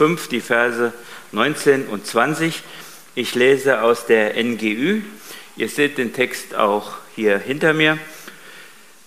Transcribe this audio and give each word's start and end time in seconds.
5, 0.00 0.28
die 0.28 0.40
Verse 0.40 0.94
19 1.32 1.84
und 1.88 2.06
20. 2.06 2.62
Ich 3.14 3.34
lese 3.34 3.82
aus 3.82 4.06
der 4.06 4.42
NGÜ. 4.42 5.02
Ihr 5.58 5.68
seht 5.68 5.98
den 5.98 6.14
Text 6.14 6.54
auch 6.54 6.92
hier 7.14 7.38
hinter 7.38 7.74
mir. 7.74 7.98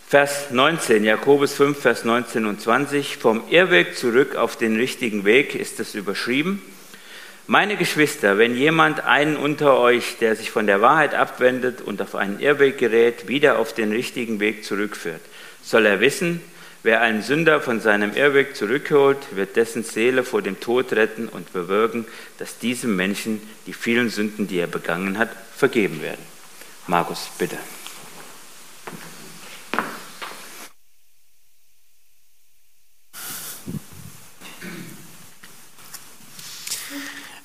Vers 0.08 0.52
19, 0.52 1.04
Jakobus 1.04 1.56
5, 1.56 1.80
Vers 1.80 2.06
19 2.06 2.46
und 2.46 2.62
20. 2.62 3.18
Vom 3.18 3.42
Irrweg 3.50 3.98
zurück 3.98 4.36
auf 4.36 4.56
den 4.56 4.76
richtigen 4.76 5.26
Weg 5.26 5.56
ist 5.56 5.80
es 5.80 5.96
überschrieben. 5.96 6.62
Meine 7.48 7.76
Geschwister, 7.76 8.38
wenn 8.38 8.56
jemand 8.56 9.04
einen 9.04 9.36
unter 9.36 9.80
euch, 9.80 10.18
der 10.20 10.36
sich 10.36 10.52
von 10.52 10.68
der 10.68 10.82
Wahrheit 10.82 11.16
abwendet 11.16 11.82
und 11.82 12.04
auf 12.04 12.14
einen 12.14 12.40
Irrweg 12.40 12.78
gerät, 12.78 13.28
wieder 13.28 13.58
auf 13.58 13.74
den 13.74 13.92
richtigen 13.92 14.40
Weg 14.40 14.64
zurückführt, 14.64 15.22
soll 15.64 15.88
er 15.88 16.02
wissen, 16.02 16.40
wer 16.84 17.02
einen 17.02 17.22
Sünder 17.24 17.62
von 17.62 17.80
seinem 17.80 18.16
Irrweg 18.16 18.56
zurückholt, 18.56 19.18
wird 19.36 19.56
dessen 19.56 19.84
Seele 19.84 20.24
vor 20.24 20.42
dem 20.42 20.60
Tod 20.60 20.94
retten 20.94 21.28
und 21.28 21.52
bewirken, 21.54 22.06
dass 22.38 22.60
diesem 22.60 22.96
Menschen 22.96 23.42
die 23.66 23.74
vielen 23.74 24.10
Sünden, 24.10 24.48
die 24.48 24.60
er 24.60 24.68
begangen 24.68 25.18
hat, 25.18 25.30
vergeben 25.56 26.02
werden. 26.02 26.22
Markus, 26.88 27.30
bitte. 27.38 27.58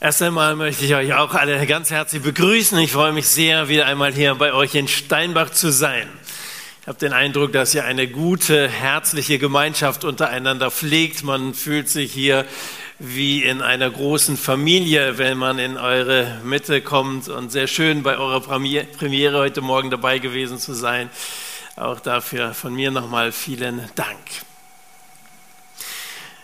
Erst 0.00 0.22
einmal 0.22 0.54
möchte 0.54 0.84
ich 0.84 0.94
euch 0.94 1.12
auch 1.12 1.34
alle 1.34 1.66
ganz 1.66 1.90
herzlich 1.90 2.22
begrüßen. 2.22 2.78
Ich 2.78 2.92
freue 2.92 3.12
mich 3.12 3.26
sehr, 3.26 3.68
wieder 3.68 3.86
einmal 3.86 4.12
hier 4.12 4.36
bei 4.36 4.52
euch 4.52 4.76
in 4.76 4.86
Steinbach 4.86 5.50
zu 5.50 5.72
sein. 5.72 6.08
Habe 6.88 7.00
den 7.00 7.12
Eindruck, 7.12 7.52
dass 7.52 7.74
ihr 7.74 7.84
eine 7.84 8.08
gute, 8.08 8.66
herzliche 8.66 9.38
Gemeinschaft 9.38 10.04
untereinander 10.04 10.70
pflegt. 10.70 11.22
Man 11.22 11.52
fühlt 11.52 11.90
sich 11.90 12.10
hier 12.10 12.46
wie 12.98 13.42
in 13.42 13.60
einer 13.60 13.90
großen 13.90 14.38
Familie, 14.38 15.18
wenn 15.18 15.36
man 15.36 15.58
in 15.58 15.76
eure 15.76 16.40
Mitte 16.44 16.80
kommt. 16.80 17.28
Und 17.28 17.52
sehr 17.52 17.66
schön, 17.66 18.02
bei 18.02 18.16
eurer 18.16 18.40
Premiere 18.40 19.36
heute 19.36 19.60
Morgen 19.60 19.90
dabei 19.90 20.18
gewesen 20.18 20.58
zu 20.58 20.72
sein. 20.72 21.10
Auch 21.76 22.00
dafür 22.00 22.54
von 22.54 22.72
mir 22.74 22.90
nochmal 22.90 23.32
vielen 23.32 23.82
Dank. 23.94 24.16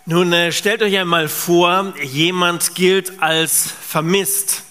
Nun 0.05 0.31
äh, 0.35 0.53
stellt 0.53 0.83
euch 0.83 0.99
einmal 0.99 1.31
vor, 1.31 1.95
jemand 2.03 2.75
gilt 2.75 3.23
als 3.23 3.73
vermisst. 3.81 4.65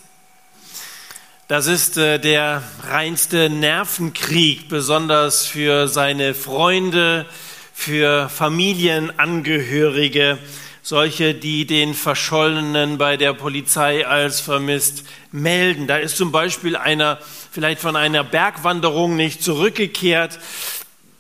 Das 1.50 1.68
ist 1.68 1.98
äh, 1.98 2.20
der 2.20 2.64
reinste 2.84 3.50
Nervenkrieg, 3.50 4.70
besonders 4.70 5.46
für 5.46 5.90
seine 5.90 6.34
Freunde, 6.34 7.26
für 7.74 8.30
Familienangehörige, 8.30 10.38
solche, 10.82 11.34
die 11.34 11.66
den 11.66 11.96
Verschollenen 11.96 12.98
bei 12.98 13.18
der 13.18 13.34
Polizei 13.34 14.08
als 14.08 14.40
vermisst 14.40 15.04
melden. 15.34 15.86
Da 15.86 15.98
ist 15.98 16.16
zum 16.16 16.32
Beispiel 16.32 16.78
einer 16.78 17.20
vielleicht 17.52 17.82
von 17.82 17.98
einer 17.98 18.24
Bergwanderung 18.24 19.18
nicht 19.18 19.44
zurückgekehrt. 19.44 20.40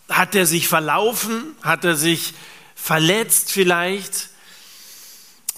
Hat 0.08 0.36
er 0.36 0.46
sich 0.46 0.70
verlaufen? 0.70 1.54
Hat 1.64 1.84
er 1.84 1.98
sich 1.98 2.34
verletzt 2.76 3.52
vielleicht. 3.52 4.30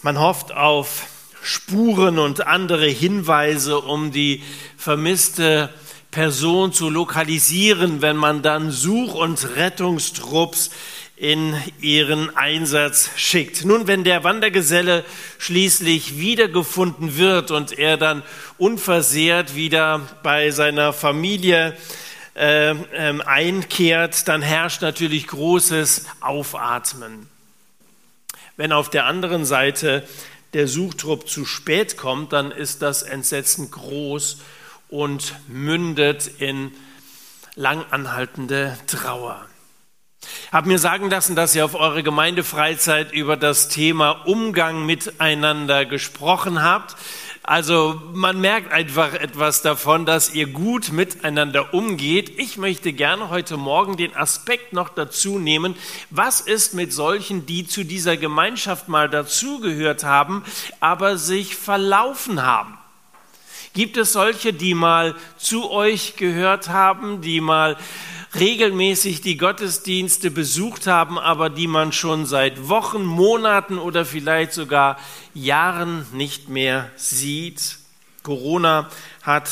Man 0.02 0.20
hofft 0.20 0.52
auf 0.52 1.04
Spuren 1.46 2.18
und 2.18 2.48
andere 2.48 2.88
Hinweise, 2.88 3.80
um 3.80 4.12
die 4.12 4.42
vermisste 4.78 5.70
Person 6.10 6.74
zu 6.74 6.90
lokalisieren, 6.90 8.02
wenn 8.02 8.18
man 8.18 8.42
dann 8.42 8.72
Such- 8.72 9.14
und 9.14 9.56
Rettungstrupps 9.56 10.72
in 11.18 11.56
ihren 11.80 12.36
Einsatz 12.36 13.12
schickt. 13.16 13.64
Nun, 13.64 13.86
wenn 13.86 14.04
der 14.04 14.24
Wandergeselle 14.24 15.06
schließlich 15.38 16.18
wiedergefunden 16.18 17.16
wird 17.16 17.52
und 17.52 17.78
er 17.78 17.98
dann 17.98 18.24
unversehrt 18.58 19.56
wieder 19.56 20.02
bei 20.24 20.50
seiner 20.50 20.94
Familie 20.94 21.78
äh, 22.34 22.72
ähm, 22.72 23.22
einkehrt, 23.22 24.28
dann 24.28 24.42
herrscht 24.42 24.82
natürlich 24.82 25.28
großes 25.28 26.08
Aufatmen. 26.22 27.30
Wenn 28.58 28.72
auf 28.72 28.90
der 28.90 29.06
anderen 29.06 29.46
Seite 29.46 30.08
der 30.56 30.70
Suchtrupp 30.70 31.28
zu 31.28 31.44
spät 31.44 31.98
kommt, 31.98 32.32
dann 32.32 32.50
ist 32.50 32.82
das 32.82 33.04
Entsetzen 33.04 33.72
groß 33.72 34.38
und 34.88 35.36
mündet 35.50 36.28
in 36.40 36.72
langanhaltende 37.56 38.78
Trauer. 38.88 39.46
Habe 40.54 40.70
mir 40.70 40.80
sagen 40.80 41.10
lassen, 41.10 41.36
dass 41.36 41.56
ihr 41.56 41.66
auf 41.66 41.76
eure 41.76 42.04
Gemeindefreizeit 42.04 43.12
über 43.12 43.36
das 43.36 43.68
Thema 43.68 44.12
Umgang 44.12 44.86
miteinander 44.86 45.86
gesprochen 45.86 46.64
habt. 46.64 46.96
Also 47.48 48.02
man 48.12 48.42
merkt 48.42 48.72
einfach 48.72 49.14
etwas 49.14 49.62
davon, 49.62 50.08
dass 50.08 50.34
ihr 50.34 50.48
gut 50.48 50.92
miteinander 50.92 51.76
umgeht. 51.76 52.40
Ich 52.40 52.58
möchte 52.58 52.92
gerne 52.92 53.30
heute 53.30 53.56
Morgen 53.56 53.98
den 53.98 54.16
Aspekt 54.16 54.74
noch 54.74 54.90
dazu 54.90 55.38
nehmen, 55.38 55.76
was 56.10 56.42
ist 56.42 56.74
mit 56.74 56.92
solchen, 56.92 57.46
die 57.46 57.68
zu 57.68 57.84
dieser 57.84 58.18
Gemeinschaft 58.18 58.88
mal 58.88 59.10
dazugehört 59.10 60.04
haben, 60.04 60.44
aber 60.80 61.20
sich 61.20 61.56
verlaufen 61.56 62.42
haben. 62.42 62.80
Gibt 63.76 63.98
es 63.98 64.14
solche, 64.14 64.52
die 64.52 64.74
mal 64.74 65.14
zu 65.38 65.70
euch 65.70 66.16
gehört 66.16 66.70
haben, 66.70 67.22
die 67.22 67.42
mal 67.42 67.78
regelmäßig 68.40 69.22
die 69.22 69.38
Gottesdienste 69.38 70.32
besucht 70.32 70.88
haben, 70.88 71.18
aber 71.18 71.50
die 71.50 71.68
man 71.68 71.92
schon 71.92 72.26
seit 72.26 72.68
Wochen, 72.68 73.04
Monaten 73.06 73.78
oder 73.78 74.06
vielleicht 74.06 74.54
sogar 74.54 74.98
Jahren 75.34 76.06
nicht 76.14 76.50
mehr 76.50 76.92
sieht. 76.96 77.78
Corona 78.24 78.90
hat 79.22 79.50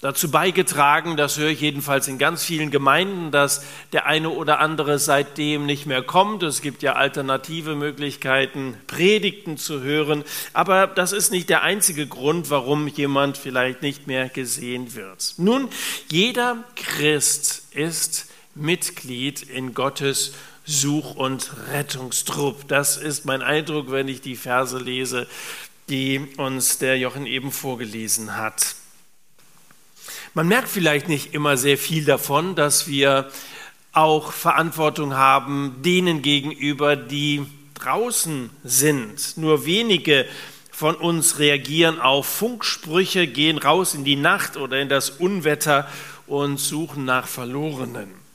dazu 0.00 0.30
beigetragen, 0.30 1.16
das 1.16 1.38
höre 1.38 1.50
ich 1.50 1.60
jedenfalls 1.60 2.06
in 2.08 2.18
ganz 2.18 2.44
vielen 2.44 2.70
Gemeinden, 2.70 3.30
dass 3.30 3.64
der 3.92 4.06
eine 4.06 4.30
oder 4.30 4.60
andere 4.60 4.98
seitdem 4.98 5.66
nicht 5.66 5.86
mehr 5.86 6.02
kommt. 6.02 6.42
Es 6.42 6.60
gibt 6.60 6.82
ja 6.82 6.94
alternative 6.94 7.74
Möglichkeiten, 7.74 8.76
Predigten 8.86 9.56
zu 9.56 9.82
hören, 9.82 10.24
aber 10.52 10.86
das 10.86 11.12
ist 11.12 11.32
nicht 11.32 11.48
der 11.48 11.62
einzige 11.62 12.06
Grund, 12.06 12.50
warum 12.50 12.88
jemand 12.88 13.38
vielleicht 13.38 13.82
nicht 13.82 14.06
mehr 14.06 14.28
gesehen 14.28 14.94
wird. 14.94 15.34
Nun, 15.38 15.68
jeder 16.10 16.64
Christ 16.76 17.68
ist 17.72 18.26
Mitglied 18.54 19.42
in 19.42 19.74
Gottes 19.74 20.34
Such- 20.64 21.14
und 21.14 21.52
Rettungstrupp. 21.70 22.66
Das 22.68 22.96
ist 22.96 23.24
mein 23.24 23.40
Eindruck, 23.40 23.90
wenn 23.90 24.08
ich 24.08 24.20
die 24.20 24.36
Verse 24.36 24.76
lese, 24.78 25.28
die 25.88 26.26
uns 26.36 26.78
der 26.78 26.98
Jochen 26.98 27.24
eben 27.26 27.52
vorgelesen 27.52 28.36
hat. 28.36 28.74
Man 30.36 30.48
merkt 30.48 30.68
vielleicht 30.68 31.08
nicht 31.08 31.32
immer 31.32 31.56
sehr 31.56 31.78
viel 31.78 32.04
davon, 32.04 32.56
dass 32.56 32.86
wir 32.88 33.30
auch 33.92 34.32
Verantwortung 34.32 35.14
haben 35.14 35.76
denen 35.82 36.20
gegenüber, 36.20 36.94
die 36.94 37.46
draußen 37.72 38.50
sind. 38.62 39.38
Nur 39.38 39.64
wenige 39.64 40.26
von 40.70 40.94
uns 40.94 41.38
reagieren 41.38 41.98
auf 42.02 42.26
Funksprüche, 42.26 43.26
gehen 43.26 43.56
raus 43.56 43.94
in 43.94 44.04
die 44.04 44.16
Nacht 44.16 44.58
oder 44.58 44.78
in 44.78 44.90
das 44.90 45.08
Unwetter 45.08 45.88
und 46.26 46.60
suchen 46.60 47.06
nach 47.06 47.26
Verlorenen. 47.26 48.25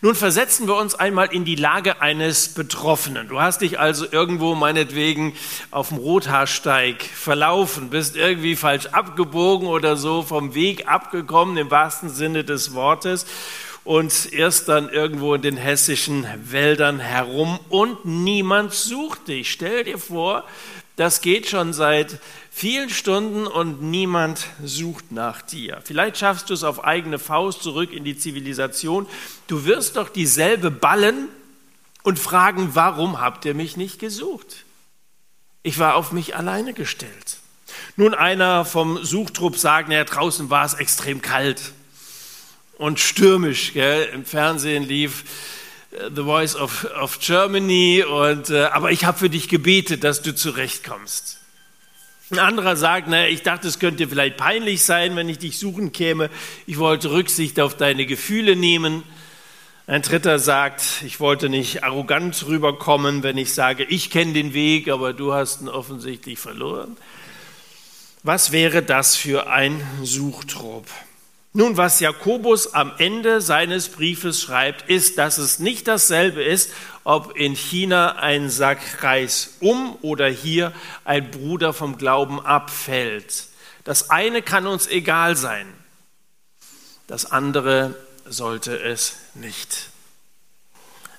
Nun 0.00 0.14
versetzen 0.14 0.66
wir 0.66 0.76
uns 0.76 0.94
einmal 0.94 1.32
in 1.32 1.44
die 1.44 1.54
Lage 1.54 2.00
eines 2.00 2.48
Betroffenen. 2.48 3.28
Du 3.28 3.40
hast 3.40 3.60
dich 3.60 3.78
also 3.78 4.06
irgendwo 4.10 4.54
meinetwegen 4.54 5.34
auf 5.70 5.88
dem 5.88 5.98
Rothaarsteig 5.98 7.02
verlaufen, 7.02 7.90
bist 7.90 8.16
irgendwie 8.16 8.56
falsch 8.56 8.86
abgebogen 8.86 9.68
oder 9.68 9.96
so 9.96 10.22
vom 10.22 10.54
Weg 10.54 10.88
abgekommen 10.88 11.56
im 11.56 11.70
wahrsten 11.70 12.10
Sinne 12.10 12.44
des 12.44 12.74
Wortes 12.74 13.26
und 13.84 14.32
erst 14.32 14.68
dann 14.68 14.88
irgendwo 14.88 15.34
in 15.34 15.42
den 15.42 15.56
hessischen 15.56 16.26
Wäldern 16.44 17.00
herum 17.00 17.58
und 17.68 18.04
niemand 18.04 18.72
sucht 18.72 19.28
dich. 19.28 19.50
Stell 19.50 19.84
dir 19.84 19.98
vor, 19.98 20.44
das 20.96 21.20
geht 21.20 21.48
schon 21.48 21.72
seit 21.72 22.20
vielen 22.52 22.90
Stunden 22.90 23.46
und 23.46 23.82
niemand 23.82 24.46
sucht 24.62 25.10
nach 25.10 25.42
dir. 25.42 25.80
Vielleicht 25.82 26.18
schaffst 26.18 26.50
du 26.50 26.54
es 26.54 26.62
auf 26.62 26.84
eigene 26.84 27.18
Faust 27.18 27.62
zurück 27.62 27.92
in 27.92 28.04
die 28.04 28.16
Zivilisation. 28.16 29.06
Du 29.46 29.64
wirst 29.64 29.96
doch 29.96 30.10
dieselbe 30.10 30.70
ballen 30.70 31.28
und 32.02 32.18
fragen, 32.18 32.74
warum 32.74 33.20
habt 33.20 33.44
ihr 33.46 33.54
mich 33.54 33.76
nicht 33.76 33.98
gesucht? 33.98 34.64
Ich 35.62 35.78
war 35.78 35.94
auf 35.94 36.12
mich 36.12 36.36
alleine 36.36 36.74
gestellt. 36.74 37.38
Nun 37.96 38.14
einer 38.14 38.64
vom 38.64 39.02
Suchtrupp 39.02 39.56
sagt, 39.56 39.88
naja, 39.88 40.04
draußen 40.04 40.50
war 40.50 40.64
es 40.64 40.74
extrem 40.74 41.22
kalt 41.22 41.72
und 42.76 43.00
stürmisch. 43.00 43.72
Gell? 43.72 44.08
Im 44.12 44.24
Fernsehen 44.24 44.82
lief 44.82 45.24
äh, 45.92 46.10
The 46.14 46.22
Voice 46.22 46.56
of, 46.56 46.86
of 47.00 47.18
Germany, 47.18 48.04
und, 48.04 48.50
äh, 48.50 48.64
aber 48.64 48.90
ich 48.90 49.04
habe 49.04 49.18
für 49.18 49.30
dich 49.30 49.48
gebetet, 49.48 50.04
dass 50.04 50.22
du 50.22 50.34
zurechtkommst. 50.34 51.41
Ein 52.32 52.38
anderer 52.38 52.76
sagt, 52.76 53.08
naja, 53.08 53.28
ich 53.28 53.42
dachte, 53.42 53.68
es 53.68 53.78
könnte 53.78 54.08
vielleicht 54.08 54.38
peinlich 54.38 54.82
sein, 54.82 55.16
wenn 55.16 55.28
ich 55.28 55.36
dich 55.36 55.58
suchen 55.58 55.92
käme. 55.92 56.30
Ich 56.66 56.78
wollte 56.78 57.10
Rücksicht 57.10 57.60
auf 57.60 57.76
deine 57.76 58.06
Gefühle 58.06 58.56
nehmen. 58.56 59.02
Ein 59.86 60.00
dritter 60.00 60.38
sagt, 60.38 61.02
ich 61.04 61.20
wollte 61.20 61.50
nicht 61.50 61.84
arrogant 61.84 62.46
rüberkommen, 62.46 63.22
wenn 63.22 63.36
ich 63.36 63.52
sage, 63.52 63.84
ich 63.84 64.08
kenne 64.08 64.32
den 64.32 64.54
Weg, 64.54 64.88
aber 64.88 65.12
du 65.12 65.34
hast 65.34 65.60
ihn 65.60 65.68
offensichtlich 65.68 66.38
verloren. 66.38 66.96
Was 68.22 68.50
wäre 68.50 68.82
das 68.82 69.14
für 69.14 69.50
ein 69.50 69.86
Suchtrupp? 70.02 70.86
Nun, 71.54 71.76
was 71.76 72.00
Jakobus 72.00 72.72
am 72.72 72.92
Ende 72.96 73.42
seines 73.42 73.90
Briefes 73.90 74.40
schreibt, 74.40 74.88
ist, 74.88 75.18
dass 75.18 75.36
es 75.36 75.58
nicht 75.58 75.86
dasselbe 75.86 76.42
ist, 76.42 76.72
ob 77.04 77.36
in 77.36 77.54
China 77.54 78.16
ein 78.16 78.48
Sack 78.48 79.02
Reis 79.02 79.56
um 79.60 79.98
oder 80.00 80.28
hier 80.28 80.72
ein 81.04 81.30
Bruder 81.30 81.74
vom 81.74 81.98
Glauben 81.98 82.40
abfällt. 82.40 83.48
Das 83.84 84.08
eine 84.08 84.40
kann 84.40 84.66
uns 84.66 84.86
egal 84.86 85.36
sein, 85.36 85.66
das 87.06 87.30
andere 87.30 87.96
sollte 88.24 88.78
es 88.78 89.16
nicht. 89.34 89.90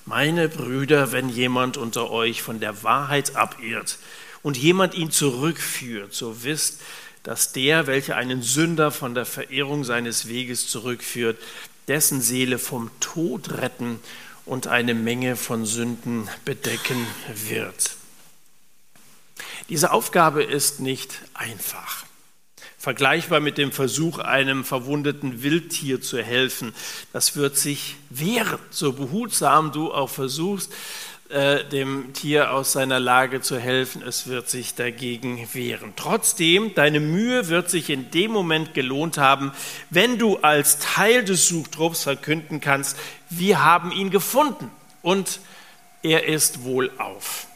Meine 0.05 0.49
Brüder, 0.49 1.11
wenn 1.11 1.29
jemand 1.29 1.77
unter 1.77 2.09
euch 2.09 2.41
von 2.41 2.59
der 2.59 2.81
Wahrheit 2.81 3.35
abirrt 3.35 3.99
und 4.41 4.57
jemand 4.57 4.95
ihn 4.95 5.11
zurückführt, 5.11 6.13
so 6.13 6.43
wisst, 6.43 6.81
dass 7.23 7.53
der, 7.53 7.87
welcher 7.87 8.15
einen 8.15 8.41
Sünder 8.41 8.91
von 8.91 9.15
der 9.15 9.25
Verehrung 9.25 9.83
seines 9.83 10.27
Weges 10.27 10.67
zurückführt, 10.67 11.39
dessen 11.87 12.21
Seele 12.21 12.59
vom 12.59 12.91
Tod 12.99 13.51
retten 13.51 13.99
und 14.45 14.67
eine 14.67 14.93
Menge 14.93 15.35
von 15.35 15.65
Sünden 15.65 16.29
bedecken 16.45 17.07
wird. 17.47 17.95
Diese 19.69 19.91
Aufgabe 19.91 20.43
ist 20.43 20.81
nicht 20.81 21.21
einfach 21.33 22.05
vergleichbar 22.83 23.39
mit 23.39 23.57
dem 23.57 23.71
Versuch, 23.71 24.19
einem 24.19 24.65
verwundeten 24.65 25.41
Wildtier 25.41 26.01
zu 26.01 26.21
helfen. 26.21 26.75
Das 27.13 27.37
wird 27.37 27.57
sich 27.57 27.95
wehren, 28.09 28.59
so 28.71 28.91
behutsam 28.91 29.71
du 29.71 29.93
auch 29.93 30.09
versuchst, 30.09 30.69
äh, 31.33 31.65
dem 31.65 32.13
Tier 32.13 32.51
aus 32.51 32.73
seiner 32.73 32.99
Lage 32.99 33.41
zu 33.41 33.57
helfen, 33.57 34.03
es 34.03 34.27
wird 34.27 34.49
sich 34.49 34.75
dagegen 34.75 35.47
wehren. 35.53 35.93
Trotzdem, 35.95 36.75
deine 36.75 36.99
Mühe 36.99 37.47
wird 37.47 37.71
sich 37.71 37.89
in 37.89 38.11
dem 38.11 38.31
Moment 38.31 38.75
gelohnt 38.75 39.17
haben, 39.17 39.51
wenn 39.89 40.19
du 40.19 40.37
als 40.37 40.77
Teil 40.77 41.25
des 41.25 41.47
Suchtrupps 41.47 42.03
verkünden 42.03 42.61
kannst, 42.61 42.97
wir 43.31 43.63
haben 43.63 43.91
ihn 43.91 44.11
gefunden 44.11 44.69
und 45.01 45.39
er 46.03 46.27
ist 46.27 46.63
wohlauf. 46.65 47.47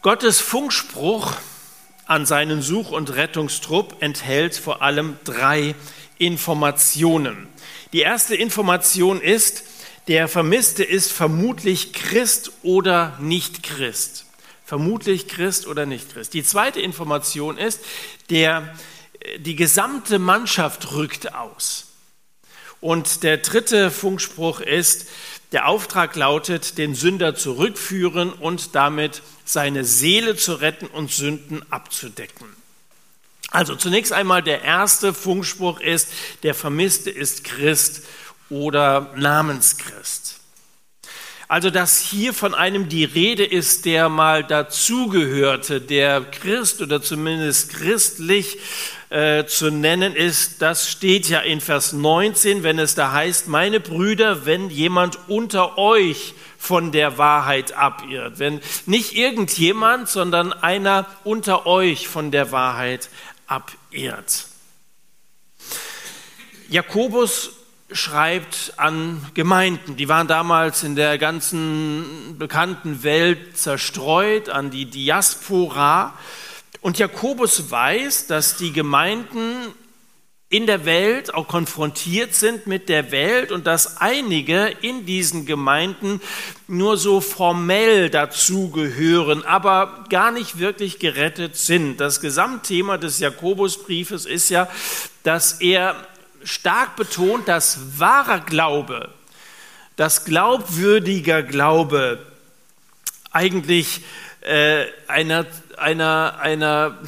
Gottes 0.00 0.40
Funkspruch 0.40 1.32
an 2.06 2.26
seinen 2.26 2.62
Such- 2.62 2.92
und 2.92 3.16
Rettungstrupp 3.16 3.96
enthält 4.00 4.54
vor 4.54 4.82
allem 4.82 5.18
drei 5.24 5.74
Informationen. 6.16 7.48
Die 7.92 8.00
erste 8.00 8.36
Information 8.36 9.20
ist, 9.20 9.64
der 10.08 10.26
Vermisste 10.26 10.82
ist 10.82 11.12
vermutlich 11.12 11.92
Christ 11.92 12.52
oder 12.62 13.16
nicht 13.20 13.62
Christ. 13.62 14.24
Vermutlich 14.64 15.28
Christ 15.28 15.66
oder 15.66 15.86
nicht 15.86 16.12
Christ. 16.12 16.34
Die 16.34 16.42
zweite 16.42 16.80
Information 16.80 17.58
ist, 17.58 17.80
der, 18.30 18.74
die 19.38 19.54
gesamte 19.54 20.18
Mannschaft 20.18 20.92
rückt 20.92 21.34
aus. 21.34 21.86
Und 22.80 23.22
der 23.22 23.38
dritte 23.38 23.90
Funkspruch 23.90 24.60
ist, 24.60 25.08
der 25.52 25.68
Auftrag 25.68 26.16
lautet, 26.16 26.78
den 26.78 26.94
Sünder 26.94 27.34
zurückführen 27.34 28.32
und 28.32 28.74
damit 28.74 29.22
seine 29.44 29.84
Seele 29.84 30.36
zu 30.36 30.54
retten 30.54 30.86
und 30.86 31.10
Sünden 31.10 31.62
abzudecken. 31.70 32.48
Also 33.50 33.74
zunächst 33.74 34.12
einmal 34.12 34.42
der 34.42 34.62
erste 34.62 35.14
Funkspruch 35.14 35.80
ist, 35.80 36.08
der 36.42 36.54
Vermisste 36.54 37.10
ist 37.10 37.44
Christ 37.44 38.02
oder 38.50 39.12
Namenschrist. 39.16 40.38
Also, 41.50 41.70
dass 41.70 41.98
hier 41.98 42.34
von 42.34 42.54
einem 42.54 42.90
die 42.90 43.04
Rede 43.04 43.44
ist, 43.44 43.86
der 43.86 44.10
mal 44.10 44.44
dazugehörte, 44.44 45.80
der 45.80 46.20
Christ 46.20 46.82
oder 46.82 47.00
zumindest 47.00 47.70
christlich 47.70 48.58
äh, 49.08 49.46
zu 49.46 49.70
nennen 49.70 50.14
ist, 50.14 50.60
das 50.60 50.90
steht 50.90 51.26
ja 51.30 51.40
in 51.40 51.62
Vers 51.62 51.94
19, 51.94 52.64
wenn 52.64 52.78
es 52.78 52.94
da 52.94 53.12
heißt, 53.12 53.48
meine 53.48 53.80
Brüder, 53.80 54.44
wenn 54.44 54.68
jemand 54.68 55.18
unter 55.28 55.78
euch 55.78 56.34
von 56.58 56.92
der 56.92 57.16
Wahrheit 57.16 57.72
abirrt, 57.72 58.38
wenn 58.38 58.60
nicht 58.84 59.16
irgendjemand, 59.16 60.10
sondern 60.10 60.52
einer 60.52 61.06
unter 61.24 61.64
euch 61.64 62.08
von 62.08 62.30
der 62.30 62.52
Wahrheit 62.52 63.08
abirrt. 63.46 64.48
Jakobus 66.68 67.52
schreibt 67.90 68.74
an 68.76 69.24
Gemeinden, 69.34 69.96
die 69.96 70.08
waren 70.08 70.28
damals 70.28 70.82
in 70.82 70.94
der 70.94 71.16
ganzen 71.18 72.36
bekannten 72.38 73.02
Welt 73.02 73.56
zerstreut, 73.56 74.50
an 74.50 74.70
die 74.70 74.86
Diaspora. 74.86 76.14
Und 76.80 76.98
Jakobus 76.98 77.70
weiß, 77.70 78.26
dass 78.26 78.56
die 78.56 78.72
Gemeinden 78.72 79.74
in 80.50 80.66
der 80.66 80.86
Welt 80.86 81.34
auch 81.34 81.46
konfrontiert 81.46 82.34
sind 82.34 82.66
mit 82.66 82.88
der 82.88 83.10
Welt 83.10 83.52
und 83.52 83.66
dass 83.66 84.00
einige 84.00 84.72
in 84.80 85.04
diesen 85.04 85.44
Gemeinden 85.44 86.22
nur 86.66 86.96
so 86.96 87.20
formell 87.20 88.08
dazugehören, 88.08 89.44
aber 89.44 90.04
gar 90.08 90.30
nicht 90.30 90.58
wirklich 90.58 90.98
gerettet 90.98 91.56
sind. 91.56 91.98
Das 91.98 92.22
Gesamtthema 92.22 92.96
des 92.96 93.18
Jakobusbriefes 93.18 94.24
ist 94.24 94.48
ja, 94.48 94.68
dass 95.22 95.60
er 95.60 95.96
stark 96.48 96.96
betont, 96.96 97.48
dass 97.48 97.98
wahrer 97.98 98.40
Glaube, 98.40 99.10
dass 99.96 100.24
glaubwürdiger 100.24 101.42
Glaube 101.42 102.24
eigentlich 103.30 104.00
äh, 104.40 104.86
einer, 105.06 105.46
einer, 105.76 106.38
einer, 106.40 106.98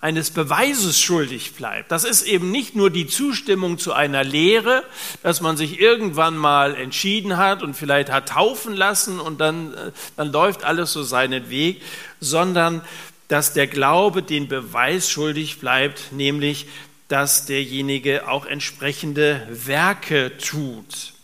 eines 0.00 0.30
Beweises 0.30 1.00
schuldig 1.00 1.54
bleibt. 1.54 1.90
Das 1.90 2.04
ist 2.04 2.22
eben 2.22 2.50
nicht 2.50 2.76
nur 2.76 2.90
die 2.90 3.06
Zustimmung 3.06 3.78
zu 3.78 3.92
einer 3.92 4.24
Lehre, 4.24 4.84
dass 5.22 5.40
man 5.40 5.56
sich 5.56 5.80
irgendwann 5.80 6.36
mal 6.36 6.74
entschieden 6.74 7.36
hat 7.36 7.62
und 7.62 7.74
vielleicht 7.74 8.10
hat 8.10 8.28
taufen 8.28 8.74
lassen 8.74 9.20
und 9.20 9.40
dann, 9.40 9.74
äh, 9.74 9.92
dann 10.16 10.32
läuft 10.32 10.64
alles 10.64 10.92
so 10.92 11.02
seinen 11.02 11.50
Weg, 11.50 11.82
sondern 12.20 12.82
dass 13.26 13.52
der 13.52 13.66
Glaube 13.66 14.22
den 14.22 14.48
Beweis 14.48 15.10
schuldig 15.10 15.60
bleibt, 15.60 16.12
nämlich 16.12 16.66
dass 17.08 17.46
derjenige 17.46 18.28
auch 18.28 18.44
entsprechende 18.46 19.46
Werke 19.50 20.36
tut. 20.38 21.14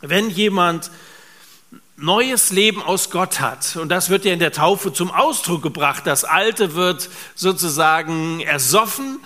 Wenn 0.00 0.30
jemand 0.30 0.90
neues 1.96 2.50
Leben 2.50 2.82
aus 2.82 3.10
Gott 3.10 3.40
hat, 3.40 3.76
und 3.76 3.90
das 3.90 4.10
wird 4.10 4.24
ja 4.24 4.32
in 4.32 4.38
der 4.38 4.52
Taufe 4.52 4.92
zum 4.92 5.10
Ausdruck 5.10 5.62
gebracht, 5.62 6.06
das 6.06 6.24
Alte 6.24 6.74
wird 6.74 7.08
sozusagen 7.34 8.40
ersoffen 8.40 9.20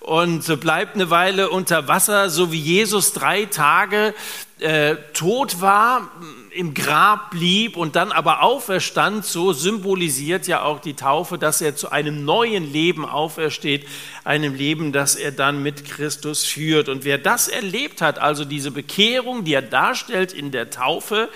und 0.00 0.60
bleibt 0.60 0.94
eine 0.94 1.10
Weile 1.10 1.50
unter 1.50 1.88
Wasser, 1.88 2.30
so 2.30 2.52
wie 2.52 2.60
Jesus 2.60 3.12
drei 3.12 3.46
Tage 3.46 4.14
äh, 4.58 4.96
tot 5.12 5.60
war, 5.60 6.10
im 6.56 6.74
Grab 6.74 7.30
blieb 7.30 7.76
und 7.76 7.96
dann 7.96 8.10
aber 8.10 8.42
auferstand, 8.42 9.24
so 9.24 9.52
symbolisiert 9.52 10.46
ja 10.46 10.62
auch 10.62 10.80
die 10.80 10.94
Taufe, 10.94 11.38
dass 11.38 11.60
er 11.60 11.76
zu 11.76 11.90
einem 11.90 12.24
neuen 12.24 12.72
Leben 12.72 13.04
aufersteht, 13.04 13.86
einem 14.24 14.54
Leben, 14.54 14.92
das 14.92 15.14
er 15.14 15.32
dann 15.32 15.62
mit 15.62 15.84
Christus 15.84 16.44
führt. 16.44 16.88
Und 16.88 17.04
wer 17.04 17.18
das 17.18 17.48
erlebt 17.48 18.00
hat, 18.00 18.18
also 18.18 18.44
diese 18.44 18.70
Bekehrung, 18.70 19.44
die 19.44 19.54
er 19.54 19.62
darstellt 19.62 20.32
in 20.32 20.50
der 20.50 20.70
Taufe, 20.70 21.28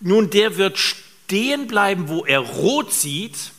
nun, 0.00 0.30
der 0.30 0.56
wird 0.56 0.78
stehen 0.78 1.66
bleiben, 1.66 2.08
wo 2.08 2.24
er 2.24 2.40
rot 2.40 2.92
sieht, 2.92 3.52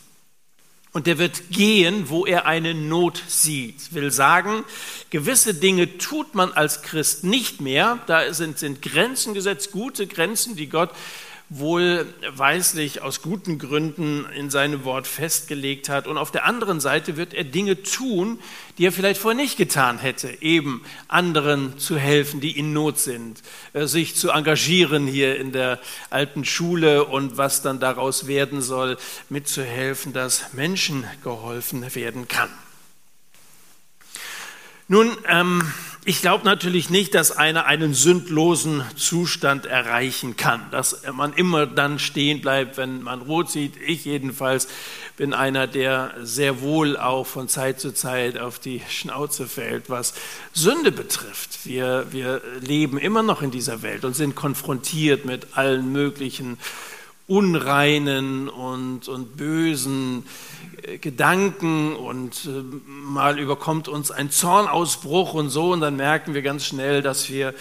und 0.92 1.06
der 1.06 1.18
wird 1.18 1.50
gehen, 1.50 2.10
wo 2.10 2.26
er 2.26 2.46
eine 2.46 2.74
Not 2.74 3.22
sieht. 3.26 3.94
Will 3.94 4.10
sagen, 4.10 4.64
gewisse 5.10 5.54
Dinge 5.54 5.96
tut 5.96 6.34
man 6.34 6.52
als 6.52 6.82
Christ 6.82 7.24
nicht 7.24 7.60
mehr. 7.60 7.98
Da 8.06 8.34
sind, 8.34 8.58
sind 8.58 8.82
Grenzen 8.82 9.32
gesetzt, 9.32 9.72
gute 9.72 10.06
Grenzen, 10.06 10.54
die 10.54 10.68
Gott 10.68 10.90
wohlweislich 11.58 13.02
aus 13.02 13.20
guten 13.20 13.58
Gründen 13.58 14.26
in 14.34 14.48
seinem 14.48 14.84
Wort 14.84 15.06
festgelegt 15.06 15.88
hat. 15.88 16.06
Und 16.06 16.16
auf 16.16 16.30
der 16.30 16.44
anderen 16.44 16.80
Seite 16.80 17.16
wird 17.16 17.34
er 17.34 17.44
Dinge 17.44 17.82
tun, 17.82 18.38
die 18.78 18.86
er 18.86 18.92
vielleicht 18.92 19.20
vorher 19.20 19.40
nicht 19.40 19.58
getan 19.58 19.98
hätte, 19.98 20.42
eben 20.42 20.82
anderen 21.08 21.78
zu 21.78 21.98
helfen, 21.98 22.40
die 22.40 22.58
in 22.58 22.72
Not 22.72 22.98
sind, 22.98 23.42
äh, 23.74 23.86
sich 23.86 24.16
zu 24.16 24.30
engagieren 24.30 25.06
hier 25.06 25.38
in 25.38 25.52
der 25.52 25.78
alten 26.08 26.44
Schule 26.44 27.04
und 27.04 27.36
was 27.36 27.60
dann 27.60 27.80
daraus 27.80 28.26
werden 28.26 28.62
soll, 28.62 28.96
mitzuhelfen, 29.28 30.12
dass 30.12 30.54
Menschen 30.54 31.04
geholfen 31.22 31.94
werden 31.94 32.28
kann. 32.28 32.50
Nun, 34.88 35.16
ähm, 35.26 35.62
Ich 36.04 36.20
glaube 36.20 36.44
natürlich 36.44 36.90
nicht, 36.90 37.14
dass 37.14 37.30
einer 37.30 37.66
einen 37.66 37.94
sündlosen 37.94 38.82
Zustand 38.96 39.66
erreichen 39.66 40.36
kann, 40.36 40.60
dass 40.72 41.02
man 41.12 41.32
immer 41.32 41.64
dann 41.64 42.00
stehen 42.00 42.40
bleibt, 42.40 42.76
wenn 42.76 43.02
man 43.02 43.22
rot 43.22 43.52
sieht. 43.52 43.74
Ich 43.86 44.04
jedenfalls 44.04 44.66
bin 45.16 45.32
einer, 45.32 45.68
der 45.68 46.12
sehr 46.20 46.60
wohl 46.60 46.96
auch 46.96 47.24
von 47.24 47.46
Zeit 47.46 47.78
zu 47.78 47.94
Zeit 47.94 48.36
auf 48.36 48.58
die 48.58 48.82
Schnauze 48.90 49.46
fällt, 49.46 49.90
was 49.90 50.14
Sünde 50.52 50.90
betrifft. 50.90 51.66
Wir, 51.66 52.06
wir 52.10 52.42
leben 52.60 52.98
immer 52.98 53.22
noch 53.22 53.40
in 53.40 53.52
dieser 53.52 53.82
Welt 53.82 54.04
und 54.04 54.16
sind 54.16 54.34
konfrontiert 54.34 55.24
mit 55.24 55.56
allen 55.56 55.92
möglichen 55.92 56.58
unreinen 57.26 58.48
und, 58.48 59.08
und 59.08 59.36
bösen 59.36 60.24
äh, 60.82 60.98
Gedanken 60.98 61.94
und 61.94 62.44
äh, 62.46 62.62
mal 62.86 63.38
überkommt 63.38 63.88
uns 63.88 64.10
ein 64.10 64.30
Zornausbruch 64.30 65.34
und 65.34 65.50
so 65.50 65.72
und 65.72 65.80
dann 65.80 65.96
merken 65.96 66.34
wir 66.34 66.42
ganz 66.42 66.66
schnell, 66.66 67.02
dass 67.02 67.28
wir 67.28 67.54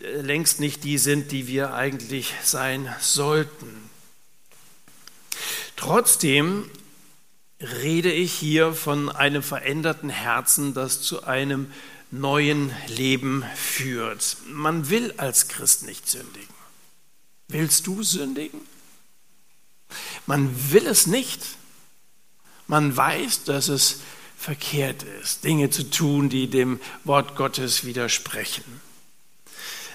äh, 0.00 0.20
längst 0.20 0.60
nicht 0.60 0.84
die 0.84 0.98
sind, 0.98 1.32
die 1.32 1.46
wir 1.46 1.74
eigentlich 1.74 2.34
sein 2.42 2.94
sollten. 3.00 3.88
Trotzdem 5.76 6.70
rede 7.60 8.12
ich 8.12 8.32
hier 8.32 8.72
von 8.72 9.08
einem 9.08 9.42
veränderten 9.42 10.10
Herzen, 10.10 10.74
das 10.74 11.02
zu 11.02 11.24
einem 11.24 11.70
neuen 12.10 12.72
Leben 12.88 13.44
führt. 13.54 14.36
Man 14.46 14.90
will 14.90 15.14
als 15.16 15.48
Christ 15.48 15.86
nicht 15.86 16.08
sündigen. 16.08 16.48
Willst 17.48 17.86
du 17.86 18.02
sündigen? 18.02 18.60
Man 20.28 20.54
will 20.72 20.86
es 20.86 21.06
nicht. 21.06 21.42
Man 22.66 22.94
weiß, 22.94 23.44
dass 23.44 23.68
es 23.68 24.00
verkehrt 24.36 25.02
ist, 25.22 25.42
Dinge 25.42 25.70
zu 25.70 25.88
tun, 25.88 26.28
die 26.28 26.48
dem 26.48 26.80
Wort 27.04 27.34
Gottes 27.34 27.84
widersprechen. 27.84 28.62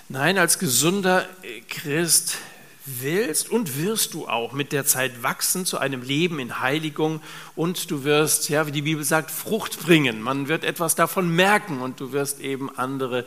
Nein, 0.09 0.39
als 0.39 0.57
gesunder 0.57 1.29
Christ 1.69 2.37
willst 2.85 3.49
und 3.49 3.77
wirst 3.77 4.15
du 4.15 4.27
auch 4.27 4.53
mit 4.53 4.71
der 4.71 4.85
Zeit 4.85 5.21
wachsen 5.21 5.67
zu 5.67 5.77
einem 5.77 6.01
Leben 6.01 6.39
in 6.39 6.59
Heiligung 6.59 7.21
und 7.55 7.91
du 7.91 8.03
wirst, 8.03 8.49
ja, 8.49 8.65
wie 8.65 8.71
die 8.71 8.81
Bibel 8.81 9.03
sagt, 9.03 9.29
Frucht 9.29 9.79
bringen. 9.81 10.19
Man 10.19 10.47
wird 10.47 10.63
etwas 10.63 10.95
davon 10.95 11.33
merken 11.33 11.79
und 11.79 11.99
du 11.99 12.11
wirst 12.11 12.41
eben 12.41 12.75
andere 12.75 13.23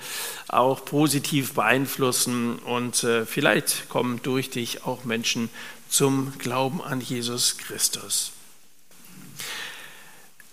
auch 0.48 0.84
positiv 0.84 1.54
beeinflussen 1.54 2.58
und 2.58 3.04
äh, 3.04 3.24
vielleicht 3.24 3.88
kommen 3.88 4.20
durch 4.24 4.50
dich 4.50 4.84
auch 4.84 5.04
Menschen 5.04 5.48
zum 5.96 6.34
Glauben 6.38 6.82
an 6.82 7.00
Jesus 7.00 7.56
Christus. 7.56 8.32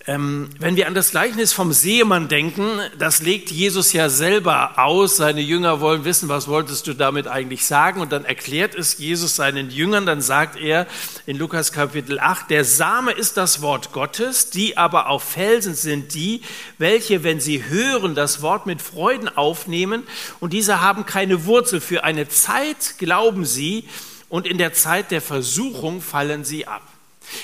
Ähm, 0.07 0.49
wenn 0.57 0.77
wir 0.77 0.87
an 0.87 0.93
das 0.93 1.11
Gleichnis 1.11 1.51
vom 1.51 1.73
Seemann 1.73 2.29
denken, 2.29 2.79
das 2.97 3.21
legt 3.21 3.51
Jesus 3.51 3.91
ja 3.91 4.07
selber 4.07 4.79
aus. 4.79 5.17
Seine 5.17 5.41
Jünger 5.41 5.81
wollen 5.81 6.05
wissen, 6.05 6.29
was 6.29 6.47
wolltest 6.47 6.87
du 6.87 6.93
damit 6.93 7.27
eigentlich 7.27 7.65
sagen? 7.65 7.99
Und 7.99 8.13
dann 8.13 8.23
erklärt 8.23 8.73
es 8.73 8.97
Jesus 8.99 9.35
seinen 9.35 9.69
Jüngern. 9.69 10.05
Dann 10.05 10.21
sagt 10.21 10.57
er 10.57 10.87
in 11.25 11.37
Lukas 11.37 11.73
Kapitel 11.73 12.19
8, 12.19 12.49
der 12.49 12.63
Same 12.63 13.11
ist 13.11 13.35
das 13.35 13.61
Wort 13.61 13.91
Gottes, 13.91 14.49
die 14.49 14.77
aber 14.77 15.09
auf 15.09 15.23
Felsen 15.23 15.75
sind 15.75 16.13
die, 16.13 16.41
welche, 16.77 17.25
wenn 17.25 17.41
sie 17.41 17.65
hören, 17.65 18.15
das 18.15 18.41
Wort 18.41 18.65
mit 18.65 18.81
Freuden 18.81 19.27
aufnehmen. 19.27 20.03
Und 20.39 20.53
diese 20.53 20.79
haben 20.79 21.05
keine 21.05 21.43
Wurzel. 21.43 21.81
Für 21.81 22.05
eine 22.05 22.29
Zeit 22.29 22.95
glauben 22.97 23.43
sie 23.43 23.89
und 24.33 24.47
in 24.47 24.57
der 24.57 24.73
Zeit 24.73 25.11
der 25.11 25.21
Versuchung 25.21 26.01
fallen 26.01 26.43
sie 26.43 26.65
ab. 26.65 26.81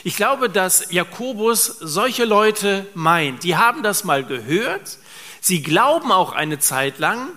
Ich 0.04 0.16
glaube, 0.16 0.50
dass 0.50 0.92
Jakobus 0.92 1.68
solche 1.68 2.26
Leute 2.26 2.88
meint. 2.96 3.44
Die 3.44 3.56
haben 3.56 3.84
das 3.84 4.06
mal 4.06 4.24
gehört, 4.24 4.98
sie 5.40 5.62
glauben 5.62 6.12
auch 6.12 6.32
eine 6.32 6.58
Zeit 6.58 6.98
lang, 6.98 7.28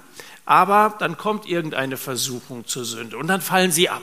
aber 0.47 0.95
dann 1.01 1.19
kommt 1.19 1.45
irgendeine 1.45 1.99
Versuchung 1.99 2.67
zur 2.67 2.87
Sünde 2.87 3.19
und 3.19 3.27
dann 3.27 3.43
fallen 3.43 3.73
sie 3.73 3.91
ab. 3.91 4.01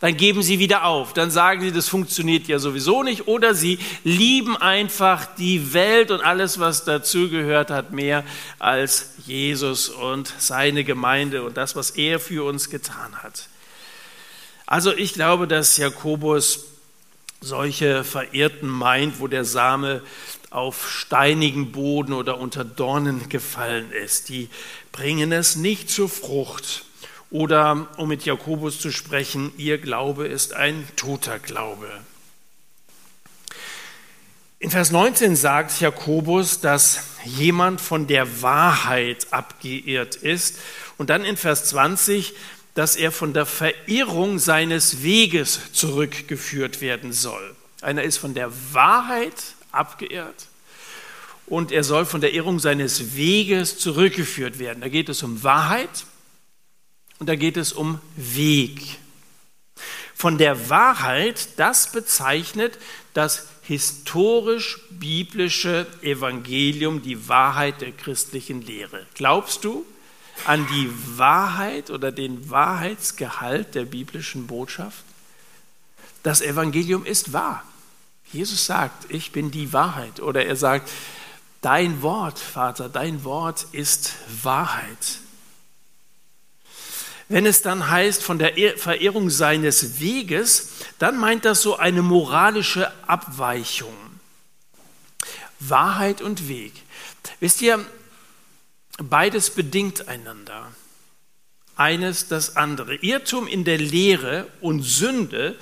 Dann 0.00 0.16
geben 0.16 0.42
sie 0.42 0.58
wieder 0.58 0.84
auf, 0.84 1.12
dann 1.12 1.30
sagen 1.30 1.60
sie, 1.60 1.70
das 1.70 1.86
funktioniert 1.86 2.48
ja 2.48 2.58
sowieso 2.58 3.04
nicht, 3.04 3.28
oder 3.28 3.54
sie 3.54 3.78
lieben 4.02 4.56
einfach 4.56 5.26
die 5.36 5.74
Welt 5.74 6.10
und 6.10 6.22
alles, 6.22 6.58
was 6.58 6.84
dazugehört 6.84 7.70
hat, 7.70 7.92
mehr 7.92 8.24
als 8.58 9.12
Jesus 9.26 9.90
und 9.90 10.34
seine 10.38 10.82
Gemeinde 10.82 11.44
und 11.44 11.56
das, 11.56 11.76
was 11.76 11.90
er 11.90 12.18
für 12.18 12.44
uns 12.44 12.68
getan 12.68 13.22
hat. 13.22 13.48
Also 14.70 14.94
ich 14.94 15.14
glaube, 15.14 15.48
dass 15.48 15.78
Jakobus 15.78 16.66
solche 17.40 18.04
Verirrten 18.04 18.68
meint, 18.68 19.18
wo 19.18 19.26
der 19.26 19.46
Same 19.46 20.02
auf 20.50 20.90
steinigen 20.90 21.72
Boden 21.72 22.12
oder 22.12 22.38
unter 22.38 22.66
Dornen 22.66 23.30
gefallen 23.30 23.90
ist. 23.92 24.28
Die 24.28 24.50
bringen 24.92 25.32
es 25.32 25.56
nicht 25.56 25.88
zur 25.88 26.10
Frucht. 26.10 26.84
Oder, 27.30 27.88
um 27.96 28.08
mit 28.08 28.26
Jakobus 28.26 28.78
zu 28.78 28.90
sprechen, 28.90 29.52
ihr 29.56 29.78
Glaube 29.78 30.26
ist 30.26 30.52
ein 30.52 30.86
toter 30.96 31.38
Glaube. 31.38 31.88
In 34.58 34.70
Vers 34.70 34.90
19 34.90 35.34
sagt 35.34 35.80
Jakobus, 35.80 36.60
dass 36.60 37.04
jemand 37.24 37.80
von 37.80 38.06
der 38.06 38.42
Wahrheit 38.42 39.28
abgeirrt 39.30 40.16
ist. 40.16 40.58
Und 40.98 41.08
dann 41.08 41.24
in 41.24 41.38
Vers 41.38 41.66
20 41.66 42.34
dass 42.78 42.94
er 42.94 43.10
von 43.10 43.32
der 43.32 43.44
Verirrung 43.44 44.38
seines 44.38 45.02
Weges 45.02 45.72
zurückgeführt 45.72 46.80
werden 46.80 47.12
soll. 47.12 47.56
Einer 47.80 48.04
ist 48.04 48.18
von 48.18 48.34
der 48.34 48.52
Wahrheit 48.72 49.34
abgeirrt 49.72 50.46
und 51.46 51.72
er 51.72 51.82
soll 51.82 52.06
von 52.06 52.20
der 52.20 52.34
Irrung 52.34 52.60
seines 52.60 53.16
Weges 53.16 53.78
zurückgeführt 53.78 54.60
werden. 54.60 54.80
Da 54.80 54.86
geht 54.86 55.08
es 55.08 55.24
um 55.24 55.42
Wahrheit 55.42 56.04
und 57.18 57.28
da 57.28 57.34
geht 57.34 57.56
es 57.56 57.72
um 57.72 57.98
Weg. 58.14 58.98
Von 60.14 60.38
der 60.38 60.70
Wahrheit, 60.70 61.48
das 61.56 61.90
bezeichnet 61.90 62.78
das 63.12 63.48
historisch-biblische 63.62 65.84
Evangelium, 66.02 67.02
die 67.02 67.28
Wahrheit 67.28 67.80
der 67.80 67.90
christlichen 67.90 68.62
Lehre. 68.62 69.04
Glaubst 69.14 69.64
du, 69.64 69.84
an 70.44 70.66
die 70.68 70.90
Wahrheit 71.18 71.90
oder 71.90 72.12
den 72.12 72.50
Wahrheitsgehalt 72.50 73.74
der 73.74 73.84
biblischen 73.84 74.46
Botschaft? 74.46 75.04
Das 76.22 76.40
Evangelium 76.40 77.04
ist 77.06 77.32
wahr. 77.32 77.62
Jesus 78.32 78.66
sagt, 78.66 79.10
ich 79.10 79.32
bin 79.32 79.50
die 79.50 79.72
Wahrheit. 79.72 80.20
Oder 80.20 80.44
er 80.44 80.56
sagt, 80.56 80.90
dein 81.60 82.02
Wort, 82.02 82.38
Vater, 82.38 82.88
dein 82.88 83.24
Wort 83.24 83.66
ist 83.72 84.14
Wahrheit. 84.42 85.20
Wenn 87.28 87.44
es 87.44 87.62
dann 87.62 87.90
heißt 87.90 88.22
von 88.22 88.38
der 88.38 88.54
Verehrung 88.78 89.28
seines 89.28 90.00
Weges, 90.00 90.70
dann 90.98 91.18
meint 91.18 91.44
das 91.44 91.60
so 91.60 91.76
eine 91.76 92.02
moralische 92.02 92.90
Abweichung. 93.06 93.94
Wahrheit 95.60 96.22
und 96.22 96.48
Weg. 96.48 96.72
Wisst 97.40 97.60
ihr, 97.60 97.84
Beides 98.98 99.50
bedingt 99.50 100.08
einander. 100.08 100.72
Eines 101.76 102.26
das 102.26 102.56
andere. 102.56 102.96
Irrtum 102.96 103.46
in 103.46 103.64
der 103.64 103.78
Lehre 103.78 104.48
und 104.60 104.82
Sünde 104.82 105.56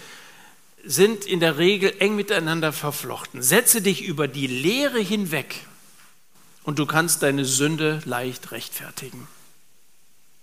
sind 0.85 1.27
in 1.27 1.41
der 1.41 1.59
Regel 1.59 1.95
eng 1.99 2.17
miteinander 2.17 2.73
verflochten. 2.73 3.43
Setze 3.43 3.83
dich 3.83 4.03
über 4.03 4.27
die 4.27 4.47
Lehre 4.47 5.01
hinweg 5.01 5.67
und 6.65 6.79
du 6.79 6.87
kannst 6.87 7.23
deine 7.23 7.45
Sünde 7.45 8.01
leicht 8.07 8.53
rechtfertigen. 8.53 9.29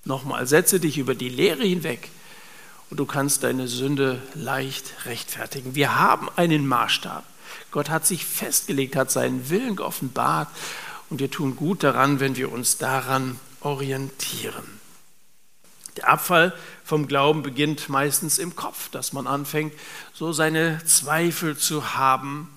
Nochmal, 0.06 0.46
setze 0.46 0.80
dich 0.80 1.00
über 1.00 1.16
die 1.16 1.30
Lehre 1.30 1.64
hinweg 1.64 2.10
und 2.92 3.00
du 3.00 3.08
kannst 3.08 3.42
deine 3.42 3.68
Sünde 3.68 4.22
leicht 4.36 5.06
rechtfertigen. 5.06 5.74
Wir 5.74 5.98
haben 5.98 6.30
einen 6.36 6.68
Maßstab. 6.68 7.24
Gott 7.72 7.90
hat 7.90 8.06
sich 8.06 8.26
festgelegt, 8.26 8.96
hat 8.96 9.10
seinen 9.10 9.50
Willen 9.50 9.76
geoffenbart 9.76 10.50
und 11.14 11.20
wir 11.20 11.30
tun 11.30 11.56
gut 11.56 11.84
daran, 11.84 12.20
wenn 12.20 12.38
wir 12.38 12.52
uns 12.52 12.80
daran 12.80 13.40
orientieren. 13.62 14.64
Der 15.96 16.10
Abfall 16.10 16.56
vom 16.84 17.08
Glauben 17.08 17.44
beginnt 17.44 17.88
meistens 17.88 18.40
im 18.40 18.56
Kopf, 18.56 18.90
dass 18.90 19.14
man 19.14 19.28
anfängt, 19.28 19.76
so 20.16 20.34
seine 20.34 20.84
Zweifel 20.86 21.56
zu 21.56 21.94
haben. 21.94 22.50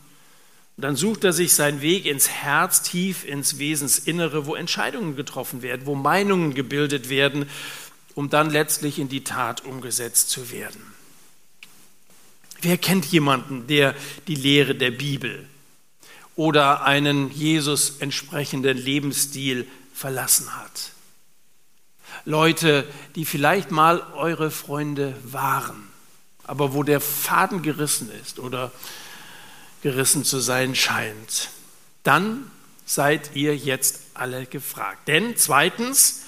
Und 0.79 0.85
dann 0.85 0.97
sucht 0.97 1.25
er 1.25 1.35
sich 1.35 1.53
seinen 1.53 1.83
Weg 1.83 2.07
ins 2.07 2.31
Herz, 2.31 2.81
tief 2.81 3.27
ins 3.27 3.59
Wesensinnere, 3.59 4.47
wo 4.47 4.55
Entscheidungen 4.55 5.17
getroffen 5.17 5.61
werden, 5.61 5.85
wo 5.85 5.95
Meinungen 5.95 6.55
gebildet 6.55 7.11
werden, 7.11 7.51
um 8.15 8.31
dann 8.31 8.49
letztlich 8.49 8.99
in 8.99 9.11
die 9.11 9.23
Tat 9.23 9.67
umgesetzt 9.67 10.31
zu 10.31 10.51
werden. 10.51 10.81
Wer 12.63 12.79
kennt 12.79 13.05
jemanden, 13.05 13.67
der 13.67 13.95
die 14.29 14.35
Lehre 14.35 14.75
der 14.75 14.93
Bibel 14.93 15.47
oder 16.37 16.85
einen 16.85 17.31
Jesus 17.33 17.97
entsprechenden 17.99 18.77
Lebensstil 18.77 19.67
verlassen 19.93 20.55
hat. 20.57 20.93
Leute, 22.25 22.87
die 23.15 23.25
vielleicht 23.25 23.71
mal 23.71 24.01
eure 24.15 24.51
Freunde 24.51 25.15
waren, 25.25 25.89
aber 26.45 26.75
wo 26.75 26.83
der 26.83 27.01
Faden 27.01 27.63
gerissen 27.63 28.11
ist 28.23 28.39
oder 28.39 28.71
gerissen 29.83 30.25
zu 30.25 30.39
sein 30.39 30.75
scheint. 30.75 31.51
Dann 32.03 32.51
seid 32.85 33.35
ihr 33.35 33.57
jetzt 33.57 34.01
alle 34.15 34.47
gefragt. 34.47 35.09
Denn 35.09 35.37
zweitens, 35.37 36.23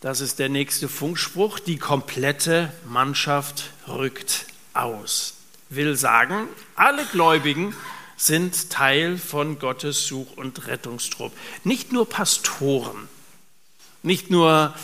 das 0.00 0.20
ist 0.20 0.38
der 0.38 0.48
nächste 0.48 0.88
Funkspruch, 0.88 1.58
die 1.58 1.78
komplette 1.78 2.72
Mannschaft 2.86 3.70
rückt 3.88 4.46
aus. 4.74 5.34
Will 5.68 5.96
sagen, 5.96 6.48
alle 6.74 7.04
Gläubigen 7.06 7.74
sind 8.20 8.68
Teil 8.68 9.16
von 9.16 9.58
Gottes 9.58 10.06
Such- 10.06 10.36
und 10.36 10.66
Rettungstrupp. 10.66 11.32
Nicht 11.64 11.90
nur 11.90 12.06
Pastoren, 12.06 13.08
nicht 14.02 14.30
nur 14.30 14.74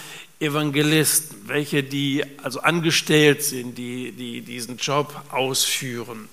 Evangelisten, 0.41 1.47
welche 1.47 1.83
die 1.83 2.25
also 2.43 2.61
angestellt 2.61 3.43
sind, 3.43 3.77
die, 3.77 4.13
die 4.13 4.41
diesen 4.41 4.79
Job 4.79 5.15
ausführen. 5.31 6.31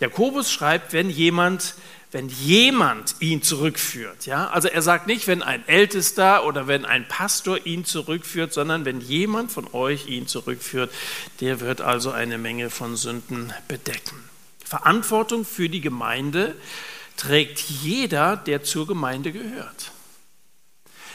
Jakobus 0.00 0.50
schreibt, 0.50 0.92
wenn 0.92 1.10
jemand 1.10 1.74
wenn 2.12 2.28
jemand 2.30 3.16
ihn 3.18 3.42
zurückführt. 3.42 4.24
Ja? 4.24 4.48
Also 4.48 4.68
er 4.68 4.80
sagt 4.80 5.06
nicht, 5.06 5.26
wenn 5.26 5.42
ein 5.42 5.68
Ältester 5.68 6.46
oder 6.46 6.66
wenn 6.66 6.86
ein 6.86 7.06
Pastor 7.08 7.66
ihn 7.66 7.84
zurückführt, 7.84 8.54
sondern 8.54 8.86
wenn 8.86 9.02
jemand 9.02 9.52
von 9.52 9.66
euch 9.74 10.06
ihn 10.06 10.26
zurückführt, 10.26 10.90
der 11.40 11.60
wird 11.60 11.82
also 11.82 12.12
eine 12.12 12.38
Menge 12.38 12.70
von 12.70 12.96
Sünden 12.96 13.52
bedecken. 13.68 14.22
Verantwortung 14.66 15.44
für 15.44 15.68
die 15.68 15.80
Gemeinde 15.80 16.56
trägt 17.16 17.60
jeder, 17.60 18.36
der 18.36 18.64
zur 18.64 18.86
Gemeinde 18.88 19.30
gehört. 19.30 19.92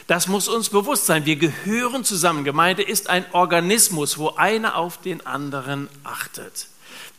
Das 0.06 0.26
muss 0.26 0.48
uns 0.48 0.70
bewusst 0.70 1.04
sein. 1.04 1.26
Wir 1.26 1.36
gehören 1.36 2.02
zusammen. 2.02 2.44
Gemeinde 2.44 2.82
ist 2.82 3.10
ein 3.10 3.26
Organismus, 3.32 4.16
wo 4.16 4.30
einer 4.30 4.76
auf 4.76 5.00
den 5.00 5.24
anderen 5.26 5.88
achtet. 6.02 6.68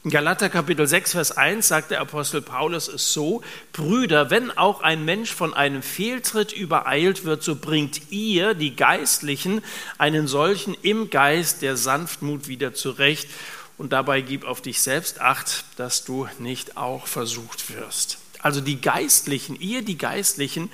In 0.04 0.10
Galater 0.10 0.50
Kapitel 0.50 0.86
6, 0.86 1.12
Vers 1.14 1.38
1 1.38 1.68
sagt 1.68 1.92
der 1.92 2.02
Apostel 2.02 2.42
Paulus 2.42 2.88
es 2.90 3.14
so, 3.14 3.42
Brüder, 3.72 4.30
wenn 4.32 4.52
auch 4.52 4.82
ein 4.82 5.06
Mensch 5.06 5.34
von 5.34 5.54
einem 5.54 5.82
Fehltritt 5.82 6.52
übereilt 6.52 7.24
wird, 7.24 7.42
so 7.42 7.56
bringt 7.56 8.12
ihr, 8.12 8.54
die 8.54 8.76
Geistlichen, 8.76 9.62
einen 9.98 10.28
solchen 10.28 10.76
im 10.82 11.10
Geist 11.10 11.62
der 11.62 11.78
Sanftmut 11.78 12.48
wieder 12.48 12.74
zurecht 12.74 13.30
und 13.78 13.94
dabei 13.94 14.22
gib 14.22 14.46
auf 14.46 14.62
dich 14.62 14.82
selbst 14.82 15.20
acht, 15.20 15.66
dass 15.78 16.06
du 16.06 16.28
nicht 16.40 16.78
auch 16.78 17.08
versucht 17.08 17.74
wirst. 17.74 18.20
Also 18.40 18.62
die 18.62 18.82
Geistlichen, 18.82 19.60
ihr 19.60 19.84
die 19.84 19.98
Geistlichen, 19.98 20.70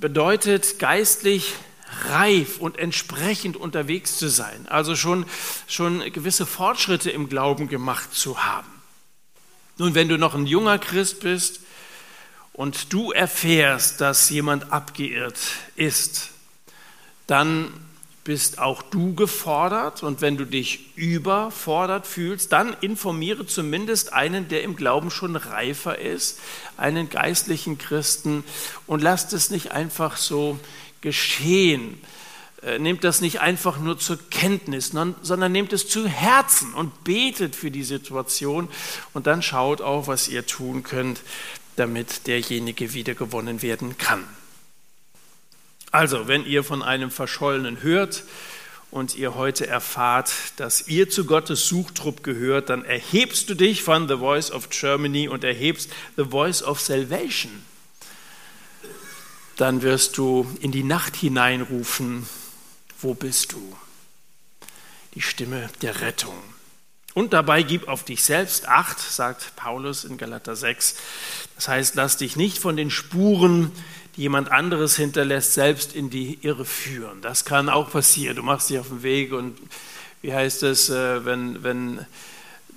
bedeutet 0.00 0.78
geistlich 0.78 1.54
reif 2.08 2.58
und 2.58 2.78
entsprechend 2.78 3.56
unterwegs 3.56 4.18
zu 4.18 4.28
sein, 4.28 4.66
also 4.68 4.96
schon, 4.96 5.26
schon 5.68 6.00
gewisse 6.12 6.46
Fortschritte 6.46 7.10
im 7.10 7.28
Glauben 7.28 7.68
gemacht 7.68 8.14
zu 8.14 8.44
haben. 8.44 8.70
Nun, 9.76 9.94
wenn 9.94 10.08
du 10.08 10.18
noch 10.18 10.34
ein 10.34 10.46
junger 10.46 10.78
Christ 10.78 11.20
bist 11.20 11.60
und 12.52 12.92
du 12.92 13.12
erfährst, 13.12 14.00
dass 14.00 14.30
jemand 14.30 14.72
abgeirrt 14.72 15.38
ist, 15.76 16.30
dann 17.26 17.72
bist 18.24 18.58
auch 18.58 18.80
du 18.80 19.14
gefordert 19.14 20.02
und 20.02 20.22
wenn 20.22 20.38
du 20.38 20.46
dich 20.46 20.96
überfordert 20.96 22.06
fühlst, 22.06 22.52
dann 22.52 22.74
informiere 22.80 23.46
zumindest 23.46 24.14
einen, 24.14 24.48
der 24.48 24.62
im 24.62 24.76
Glauben 24.76 25.10
schon 25.10 25.36
reifer 25.36 25.98
ist, 25.98 26.40
einen 26.78 27.10
geistlichen 27.10 27.76
Christen 27.76 28.42
und 28.86 29.02
lasst 29.02 29.34
es 29.34 29.50
nicht 29.50 29.72
einfach 29.72 30.16
so 30.16 30.58
geschehen. 31.02 32.00
Äh, 32.62 32.78
nehmt 32.78 33.04
das 33.04 33.20
nicht 33.20 33.40
einfach 33.40 33.78
nur 33.78 33.98
zur 33.98 34.18
Kenntnis, 34.30 34.92
sondern 35.22 35.52
nehmt 35.52 35.74
es 35.74 35.86
zu 35.86 36.08
Herzen 36.08 36.72
und 36.72 37.04
betet 37.04 37.54
für 37.54 37.70
die 37.70 37.84
Situation 37.84 38.68
und 39.12 39.26
dann 39.26 39.42
schaut 39.42 39.82
auch, 39.82 40.06
was 40.06 40.28
ihr 40.28 40.46
tun 40.46 40.82
könnt, 40.82 41.20
damit 41.76 42.26
derjenige 42.26 42.94
wiedergewonnen 42.94 43.60
werden 43.60 43.98
kann. 43.98 44.24
Also, 45.94 46.26
wenn 46.26 46.44
ihr 46.44 46.64
von 46.64 46.82
einem 46.82 47.10
Verschollenen 47.10 47.82
hört 47.82 48.24
und 48.90 49.14
ihr 49.16 49.34
heute 49.34 49.66
erfahrt, 49.66 50.32
dass 50.56 50.88
ihr 50.88 51.08
zu 51.08 51.24
Gottes 51.24 51.68
Suchtrupp 51.68 52.22
gehört, 52.22 52.68
dann 52.68 52.84
erhebst 52.84 53.48
du 53.48 53.54
dich 53.54 53.82
von 53.82 54.08
The 54.08 54.16
Voice 54.16 54.50
of 54.50 54.70
Germany 54.70 55.28
und 55.28 55.44
erhebst 55.44 55.90
The 56.16 56.24
Voice 56.24 56.62
of 56.62 56.80
Salvation 56.80 57.62
dann 59.56 59.82
wirst 59.82 60.18
du 60.18 60.46
in 60.60 60.72
die 60.72 60.82
Nacht 60.82 61.16
hineinrufen, 61.16 62.26
wo 63.00 63.14
bist 63.14 63.52
du? 63.52 63.76
Die 65.14 65.22
Stimme 65.22 65.70
der 65.82 66.00
Rettung. 66.00 66.34
Und 67.14 67.32
dabei 67.32 67.62
gib 67.62 67.86
auf 67.86 68.04
dich 68.04 68.24
selbst 68.24 68.66
Acht, 68.68 68.98
sagt 68.98 69.54
Paulus 69.54 70.04
in 70.04 70.16
Galater 70.16 70.56
6. 70.56 70.96
Das 71.54 71.68
heißt, 71.68 71.94
lass 71.94 72.16
dich 72.16 72.34
nicht 72.34 72.58
von 72.58 72.76
den 72.76 72.90
Spuren, 72.90 73.70
die 74.16 74.22
jemand 74.22 74.50
anderes 74.50 74.96
hinterlässt, 74.96 75.54
selbst 75.54 75.94
in 75.94 76.10
die 76.10 76.38
Irre 76.42 76.64
führen. 76.64 77.20
Das 77.20 77.44
kann 77.44 77.68
auch 77.68 77.90
passieren. 77.90 78.36
Du 78.36 78.42
machst 78.42 78.70
dich 78.70 78.78
auf 78.78 78.88
den 78.88 79.02
Weg 79.02 79.32
und 79.32 79.58
wie 80.22 80.32
heißt 80.32 80.62
es, 80.62 80.88
äh, 80.88 81.24
wenn, 81.24 81.62
wenn 81.62 82.06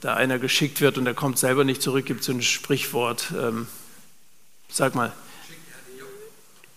da 0.02 0.16
einer 0.16 0.40
geschickt 0.40 0.82
wird 0.82 0.98
und 0.98 1.08
er 1.08 1.14
kommt 1.14 1.40
selber 1.40 1.64
nicht 1.64 1.82
zurück, 1.82 2.06
gibt 2.06 2.22
es 2.22 2.26
so 2.26 2.34
ein 2.34 2.42
Sprichwort. 2.42 3.34
Ähm, 3.40 3.68
sag 4.70 4.96
mal. 4.96 5.14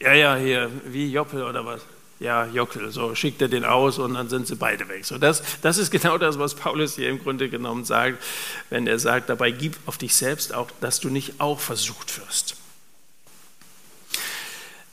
Ja, 0.01 0.15
ja, 0.15 0.37
hier, 0.37 0.71
wie 0.87 1.13
Joppel 1.13 1.43
oder 1.43 1.67
was? 1.67 1.83
Ja, 2.21 2.47
Jockel, 2.47 2.91
so 2.91 3.15
schickt 3.15 3.41
er 3.41 3.49
den 3.49 3.65
aus 3.65 3.99
und 3.99 4.15
dann 4.15 4.29
sind 4.29 4.47
sie 4.47 4.55
beide 4.55 4.89
weg. 4.89 5.07
So, 5.07 5.17
das, 5.17 5.43
das 5.63 5.79
ist 5.79 5.91
genau 5.91 6.19
das, 6.19 6.39
was 6.39 6.55
Paulus 6.55 6.97
hier 6.97 7.09
im 7.09 7.19
Grunde 7.19 7.49
genommen 7.49 7.85
sagt, 7.85 8.23
wenn 8.69 8.87
er 8.87 8.99
sagt, 8.99 9.31
dabei 9.31 9.51
gib 9.51 9.77
auf 9.87 9.97
dich 9.97 10.15
selbst 10.15 10.55
auch, 10.55 10.71
dass 10.81 11.01
du 11.01 11.09
nicht 11.09 11.41
auch 11.41 11.61
versucht 11.61 12.21
wirst. 12.21 12.57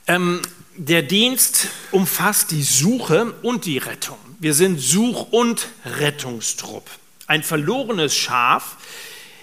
Ähm, 0.08 0.40
der 0.74 1.02
Dienst 1.02 1.68
umfasst 1.90 2.50
die 2.50 2.62
Suche 2.62 3.34
und 3.42 3.66
die 3.66 3.78
Rettung. 3.78 4.18
Wir 4.40 4.54
sind 4.54 4.80
Such- 4.80 5.32
und 5.32 5.68
Rettungstrupp. 5.84 6.88
Ein 7.26 7.42
verlorenes 7.42 8.16
Schaf 8.16 8.78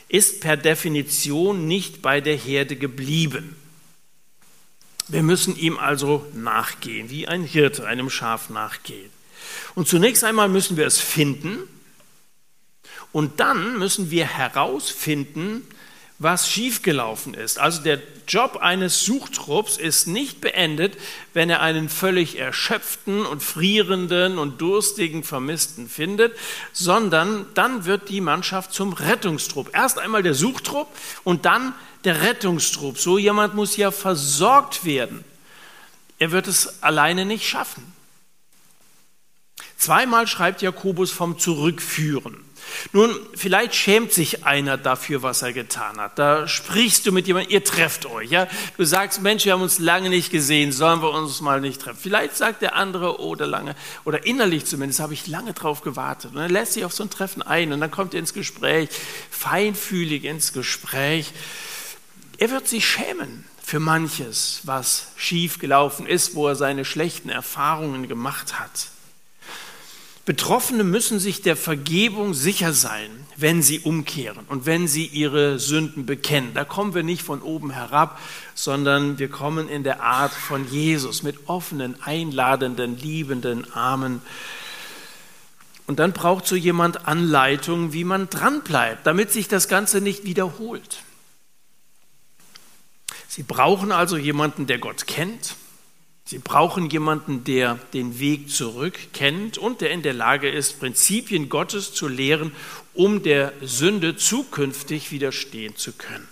ist 0.07 0.41
per 0.41 0.57
Definition 0.57 1.67
nicht 1.67 2.01
bei 2.01 2.19
der 2.19 2.35
Herde 2.35 2.77
geblieben. 2.77 3.55
Wir 5.07 5.21
müssen 5.21 5.55
ihm 5.55 5.77
also 5.77 6.25
nachgehen, 6.33 7.11
wie 7.11 7.27
ein 7.27 7.43
Hirte 7.43 7.85
einem 7.85 8.09
Schaf 8.09 8.49
nachgeht. 8.49 9.11
Und 9.75 9.87
zunächst 9.87 10.23
einmal 10.23 10.49
müssen 10.49 10.77
wir 10.77 10.87
es 10.87 10.99
finden 10.99 11.59
und 13.11 13.39
dann 13.39 13.77
müssen 13.77 14.09
wir 14.09 14.25
herausfinden, 14.25 15.67
was 16.17 16.49
schiefgelaufen 16.49 17.33
ist. 17.33 17.59
Also 17.59 17.81
der 17.81 18.01
Job 18.27 18.57
eines 18.61 19.03
Suchtrupps 19.03 19.75
ist 19.75 20.07
nicht 20.07 20.39
beendet, 20.39 20.97
wenn 21.33 21.49
er 21.49 21.61
einen 21.61 21.89
völlig 21.89 22.39
erschöpften 22.39 23.25
und 23.25 23.43
frierenden 23.43 24.37
und 24.37 24.61
durstigen 24.61 25.23
Vermissten 25.23 25.89
findet, 25.89 26.33
sondern 26.71 27.45
dann 27.53 27.85
wird 27.85 28.07
die 28.09 28.21
Mannschaft 28.21 28.73
zum 28.73 28.93
Rettungstrupp. 28.93 29.71
Erst 29.73 29.99
einmal 29.99 30.23
der 30.23 30.35
Suchtrupp 30.35 30.87
und 31.25 31.45
dann 31.45 31.73
der 32.05 32.21
Rettungstrupp. 32.21 32.97
So 32.97 33.17
jemand 33.17 33.53
muss 33.53 33.75
ja 33.75 33.91
versorgt 33.91 34.85
werden. 34.85 35.25
Er 36.17 36.31
wird 36.31 36.47
es 36.47 36.81
alleine 36.81 37.25
nicht 37.25 37.45
schaffen. 37.45 37.91
Zweimal 39.77 40.27
schreibt 40.27 40.61
Jakobus 40.61 41.11
vom 41.11 41.37
Zurückführen. 41.37 42.44
Nun, 42.91 43.15
vielleicht 43.33 43.75
schämt 43.75 44.13
sich 44.13 44.45
einer 44.45 44.77
dafür, 44.77 45.23
was 45.23 45.41
er 45.41 45.53
getan 45.53 45.97
hat. 45.97 46.17
Da 46.19 46.47
sprichst 46.47 47.05
du 47.05 47.11
mit 47.11 47.27
jemandem, 47.27 47.51
ihr 47.51 47.63
trefft 47.63 48.05
euch. 48.05 48.31
Ja? 48.31 48.47
Du 48.77 48.85
sagst, 48.85 49.21
Mensch, 49.21 49.45
wir 49.45 49.53
haben 49.53 49.61
uns 49.61 49.79
lange 49.79 50.09
nicht 50.09 50.31
gesehen, 50.31 50.71
sollen 50.71 51.01
wir 51.01 51.11
uns 51.11 51.41
mal 51.41 51.61
nicht 51.61 51.81
treffen? 51.81 51.99
Vielleicht 52.01 52.35
sagt 52.35 52.61
der 52.61 52.75
andere, 52.75 53.19
oder 53.19 53.47
lange, 53.47 53.75
oder 54.03 54.25
innerlich 54.25 54.65
zumindest, 54.65 54.99
habe 54.99 55.13
ich 55.13 55.27
lange 55.27 55.53
drauf 55.53 55.81
gewartet. 55.81 56.31
Und 56.33 56.41
er 56.41 56.49
lässt 56.49 56.73
sich 56.73 56.85
auf 56.85 56.93
so 56.93 57.03
ein 57.03 57.09
Treffen 57.09 57.41
ein 57.41 57.73
und 57.73 57.81
dann 57.81 57.91
kommt 57.91 58.13
er 58.13 58.19
ins 58.19 58.33
Gespräch, 58.33 58.89
feinfühlig 59.29 60.23
ins 60.23 60.53
Gespräch. 60.53 61.31
Er 62.37 62.51
wird 62.51 62.67
sich 62.67 62.87
schämen 62.87 63.45
für 63.61 63.79
manches, 63.79 64.61
was 64.63 65.07
schiefgelaufen 65.15 66.05
ist, 66.05 66.35
wo 66.35 66.47
er 66.47 66.55
seine 66.55 66.85
schlechten 66.85 67.29
Erfahrungen 67.29 68.07
gemacht 68.07 68.59
hat. 68.59 68.89
Betroffene 70.25 70.83
müssen 70.83 71.19
sich 71.19 71.43
der 71.43 71.55
Vergebung 71.55 72.33
sicher 72.33 72.73
sein, 72.73 73.11
wenn 73.37 73.61
sie 73.61 73.79
umkehren 73.79 74.45
und 74.49 74.65
wenn 74.65 74.87
sie 74.87 75.05
ihre 75.05 75.59
Sünden 75.59 76.07
bekennen. 76.07 76.55
Da 76.55 76.65
kommen 76.65 76.95
wir 76.95 77.03
nicht 77.03 77.21
von 77.21 77.43
oben 77.43 77.69
herab, 77.69 78.19
sondern 78.55 79.19
wir 79.19 79.29
kommen 79.29 79.69
in 79.69 79.83
der 79.83 80.01
Art 80.01 80.33
von 80.33 80.67
Jesus 80.71 81.21
mit 81.21 81.47
offenen, 81.47 82.01
einladenden, 82.01 82.97
liebenden 82.97 83.71
Armen. 83.73 84.21
Und 85.85 85.99
dann 85.99 86.11
braucht 86.11 86.47
so 86.47 86.55
jemand 86.55 87.07
Anleitung, 87.07 87.93
wie 87.93 88.03
man 88.03 88.27
dranbleibt, 88.27 89.05
damit 89.05 89.31
sich 89.31 89.47
das 89.47 89.67
Ganze 89.67 90.01
nicht 90.01 90.23
wiederholt. 90.23 91.03
Sie 93.27 93.43
brauchen 93.43 93.91
also 93.91 94.17
jemanden, 94.17 94.65
der 94.65 94.79
Gott 94.79 95.05
kennt. 95.05 95.55
Sie 96.27 96.39
brauchen 96.39 96.89
jemanden, 96.89 97.43
der 97.43 97.77
den 97.93 98.17
Weg 98.19 98.49
zurück 98.49 98.97
kennt 99.13 99.59
und 99.59 99.81
der 99.81 99.91
in 99.91 100.01
der 100.01 100.13
Lage 100.13 100.49
ist, 100.49 100.79
Prinzipien 100.79 101.49
Gottes 101.49 101.93
zu 101.93 102.07
lehren, 102.07 102.51
um 102.95 103.21
der 103.21 103.53
Sünde 103.61 104.17
zukünftig 104.17 105.11
widerstehen 105.11 105.75
zu 105.75 105.91
können. 105.91 106.27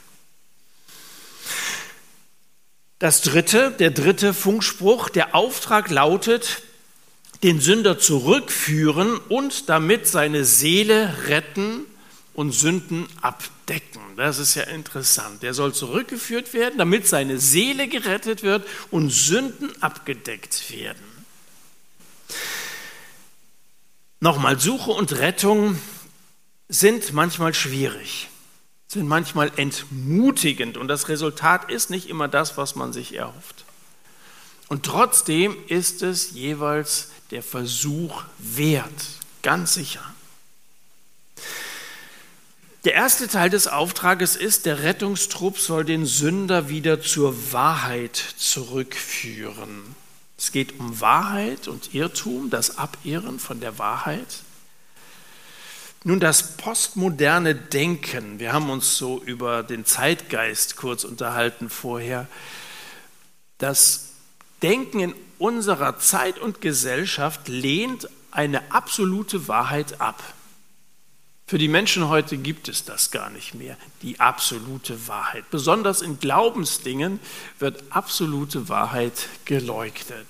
Das 2.97 3.21
dritte, 3.21 3.69
der 3.69 3.91
dritte 3.91 4.33
Funkspruch, 4.33 5.09
der 5.09 5.35
Auftrag 5.35 5.91
lautet, 5.91 6.63
den 7.43 7.59
Sünder 7.59 7.99
zurückführen 7.99 9.17
und 9.29 9.69
damit 9.69 10.07
seine 10.07 10.43
Seele 10.43 11.13
retten 11.27 11.85
und 12.33 12.51
Sünden 12.51 13.07
abdecken. 13.21 14.01
Das 14.15 14.39
ist 14.39 14.55
ja 14.55 14.63
interessant. 14.63 15.43
Der 15.43 15.53
soll 15.53 15.73
zurückgeführt 15.73 16.53
werden, 16.53 16.77
damit 16.77 17.07
seine 17.07 17.39
Seele 17.39 17.87
gerettet 17.87 18.43
wird 18.43 18.67
und 18.91 19.09
Sünden 19.09 19.71
abgedeckt 19.81 20.71
werden. 20.71 21.03
Nochmal, 24.19 24.59
Suche 24.59 24.91
und 24.91 25.11
Rettung 25.19 25.77
sind 26.69 27.13
manchmal 27.13 27.53
schwierig 27.53 28.29
sind 28.93 29.07
manchmal 29.07 29.51
entmutigend 29.57 30.77
und 30.77 30.87
das 30.87 31.09
Resultat 31.09 31.69
ist 31.69 31.89
nicht 31.89 32.07
immer 32.07 32.27
das, 32.27 32.57
was 32.57 32.75
man 32.75 32.93
sich 32.93 33.15
erhofft. 33.15 33.65
Und 34.69 34.85
trotzdem 34.85 35.57
ist 35.67 36.01
es 36.01 36.31
jeweils 36.31 37.09
der 37.31 37.43
Versuch 37.43 38.23
wert, 38.37 38.93
ganz 39.41 39.73
sicher. 39.73 40.01
Der 42.83 42.95
erste 42.95 43.29
Teil 43.29 43.49
des 43.49 43.67
Auftrages 43.67 44.35
ist, 44.35 44.65
der 44.65 44.83
Rettungstrupp 44.83 45.57
soll 45.57 45.85
den 45.85 46.05
Sünder 46.05 46.67
wieder 46.67 47.01
zur 47.01 47.53
Wahrheit 47.53 48.17
zurückführen. 48.37 49.95
Es 50.37 50.51
geht 50.51 50.79
um 50.81 50.99
Wahrheit 50.99 51.69
und 51.69 51.93
Irrtum, 51.93 52.49
das 52.49 52.77
Abirren 52.77 53.39
von 53.39 53.61
der 53.61 53.79
Wahrheit. 53.79 54.41
Nun, 56.03 56.19
das 56.19 56.57
postmoderne 56.57 57.55
Denken, 57.55 58.39
wir 58.39 58.51
haben 58.51 58.69
uns 58.69 58.97
so 58.97 59.23
über 59.23 59.63
den 59.63 59.85
Zeitgeist 59.85 60.75
kurz 60.75 61.05
unterhalten 61.05 61.69
vorher, 61.69 62.27
das 63.59 64.09
Denken 64.61 64.99
in 64.99 65.15
unserer 65.39 65.99
Zeit 65.99 66.37
und 66.37 66.59
Gesellschaft 66.59 67.47
lehnt 67.47 68.09
eine 68.31 68.73
absolute 68.73 69.47
Wahrheit 69.47 70.01
ab. 70.01 70.21
Für 71.53 71.59
die 71.59 71.67
Menschen 71.67 72.09
heute 72.09 72.37
gibt 72.37 72.67
es 72.67 72.83
das 72.83 73.11
gar 73.11 73.29
nicht 73.29 73.53
mehr, 73.53 73.77
die 74.01 74.19
absolute 74.19 75.07
Wahrheit. 75.07 75.47
Besonders 75.51 76.01
in 76.01 76.19
Glaubensdingen 76.19 77.19
wird 77.59 77.83
absolute 77.91 78.69
Wahrheit 78.69 79.29
geleugnet. 79.45 80.25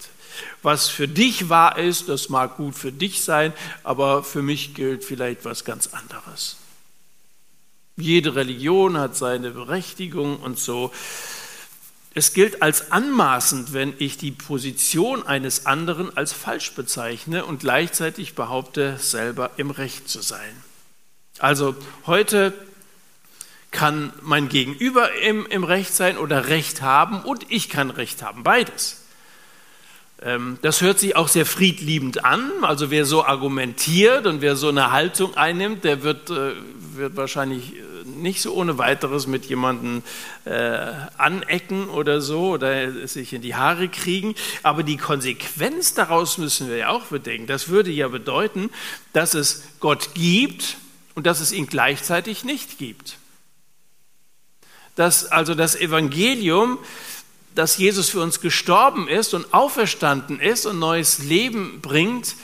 Was 0.64 0.90
für 0.90 1.08
dich 1.08 1.48
wahr 1.48 1.78
ist, 1.78 2.10
das 2.10 2.28
mag 2.28 2.58
gut 2.58 2.76
für 2.76 2.92
dich 2.92 3.22
sein, 3.22 3.54
aber 3.86 4.22
für 4.26 4.42
mich 4.42 4.74
gilt 4.74 5.06
vielleicht 5.06 5.46
was 5.46 5.64
ganz 5.64 5.88
anderes. 5.94 6.58
Jede 7.96 8.36
Religion 8.36 8.98
hat 8.98 9.16
seine 9.16 9.52
Berechtigung 9.52 10.42
und 10.42 10.60
so. 10.60 10.92
Es 12.14 12.34
gilt 12.34 12.62
als 12.62 12.92
anmaßend, 12.92 13.72
wenn 13.72 13.94
ich 13.98 14.18
die 14.18 14.32
Position 14.32 15.26
eines 15.26 15.68
anderen 15.68 16.18
als 16.18 16.34
falsch 16.34 16.74
bezeichne 16.74 17.46
und 17.46 17.62
gleichzeitig 17.62 18.36
behaupte, 18.36 18.98
selber 18.98 19.52
im 19.56 19.72
Recht 19.72 20.10
zu 20.10 20.22
sein. 20.22 20.73
Also 21.40 21.76
heute 22.06 22.54
kann 23.72 24.14
mein 24.22 24.50
Gegenüber 24.50 25.14
im, 25.22 25.46
im 25.48 25.64
Recht 25.64 25.94
sein 25.94 26.18
oder 26.18 26.48
Recht 26.48 26.82
haben 26.82 27.22
und 27.22 27.46
ich 27.50 27.70
kann 27.70 27.90
Recht 27.90 28.22
haben, 28.22 28.44
beides. 28.44 29.04
Ähm, 30.22 30.60
das 30.62 30.82
hört 30.82 31.00
sich 31.00 31.16
auch 31.16 31.28
sehr 31.28 31.46
friedliebend 31.46 32.24
an. 32.24 32.52
Also 32.62 32.92
wer 32.92 33.06
so 33.06 33.26
argumentiert 33.26 34.28
und 34.28 34.42
wer 34.42 34.56
so 34.56 34.70
eine 34.70 34.92
Haltung 34.92 35.36
einnimmt, 35.36 35.84
der 35.84 36.04
wird, 36.04 36.30
äh, 36.30 36.54
wird 36.94 37.18
wahrscheinlich 37.18 37.74
äh, 37.74 37.82
nicht 38.06 38.42
so 38.42 38.54
ohne 38.54 38.78
weiteres 38.78 39.26
mit 39.26 39.46
jemandem 39.46 40.04
äh, 40.46 40.78
anecken 41.18 41.90
oder 41.90 42.22
so 42.22 42.52
oder 42.52 43.08
sich 43.08 43.34
in 43.34 43.42
die 43.42 43.56
Haare 43.56 43.90
kriegen. 43.90 44.36
Aber 44.62 44.84
die 44.84 44.98
Konsequenz 44.98 45.96
daraus 45.96 46.38
müssen 46.38 46.70
wir 46.70 46.78
ja 46.78 46.90
auch 46.90 47.06
bedenken. 47.06 47.48
Das 47.48 47.70
würde 47.70 47.90
ja 47.90 48.08
bedeuten, 48.08 48.70
dass 49.14 49.34
es 49.34 49.64
Gott 49.80 50.14
gibt 50.14 50.78
und 51.16 51.26
dass 51.26 51.40
es 51.40 51.52
ihn 51.52 51.68
gleichzeitig 51.68 52.44
nicht 52.44 52.78
gibt. 52.78 53.18
Dass 54.96 55.26
also 55.26 55.56
das 55.56 55.76
Evangelium 55.76 56.80
dass 57.56 57.78
Jesus 57.78 58.10
für 58.10 58.22
uns 58.22 58.42
gestorben 58.42 59.08
ist 59.08 59.34
und 59.34 59.54
auferstanden 59.54 60.40
ist 60.40 60.66
und 60.66 60.80
neues 60.80 61.20
Leben 61.20 61.82
bringt, 61.82 62.36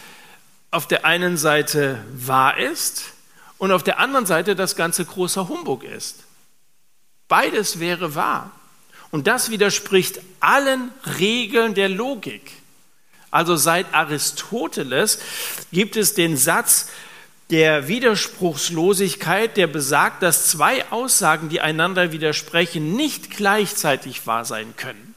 auf 0.72 0.88
der 0.88 1.06
einen 1.06 1.38
Seite 1.38 2.04
wahr 2.14 2.58
ist 2.58 3.06
und 3.58 3.72
auf 3.72 3.84
der 3.84 4.00
anderen 4.00 4.26
Seite 4.26 4.56
das 4.56 4.76
ganze 4.76 5.04
großer 5.06 5.50
Humbug 5.50 5.84
ist. 5.84 6.24
Beides 7.28 7.80
wäre 7.80 8.16
wahr. 8.16 8.52
Und 9.12 9.26
das 9.26 9.50
widerspricht 9.50 10.20
allen 10.40 10.92
Regeln 11.18 11.74
der 11.74 11.90
Logik. 11.90 12.52
Also 13.32 13.56
seit 13.56 13.92
Aristoteles 13.94 15.20
gibt 15.72 15.96
es 15.96 16.14
den 16.14 16.38
Satz, 16.38 16.90
der 17.50 17.88
Widerspruchslosigkeit, 17.88 19.58
der 19.58 19.68
besagt, 19.68 20.22
dass 20.22 20.48
zwei 20.48 20.90
Aussagen, 20.92 21.50
die 21.50 21.62
einander 21.62 22.12
widersprechen, 22.12 22.96
nicht 22.96 23.32
gleichzeitig 23.32 24.28
wahr 24.28 24.46
sein 24.46 24.76
können. 24.78 25.16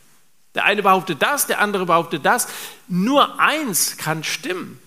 Der 0.54 0.64
eine 0.64 0.82
behauptet 0.82 1.22
das, 1.22 1.46
der 1.46 1.60
andere 1.60 1.86
behauptet 1.86 2.24
das. 2.24 2.48
Nur 2.88 3.38
eins 3.38 3.96
kann 3.96 4.24
stimmen. 4.24 4.78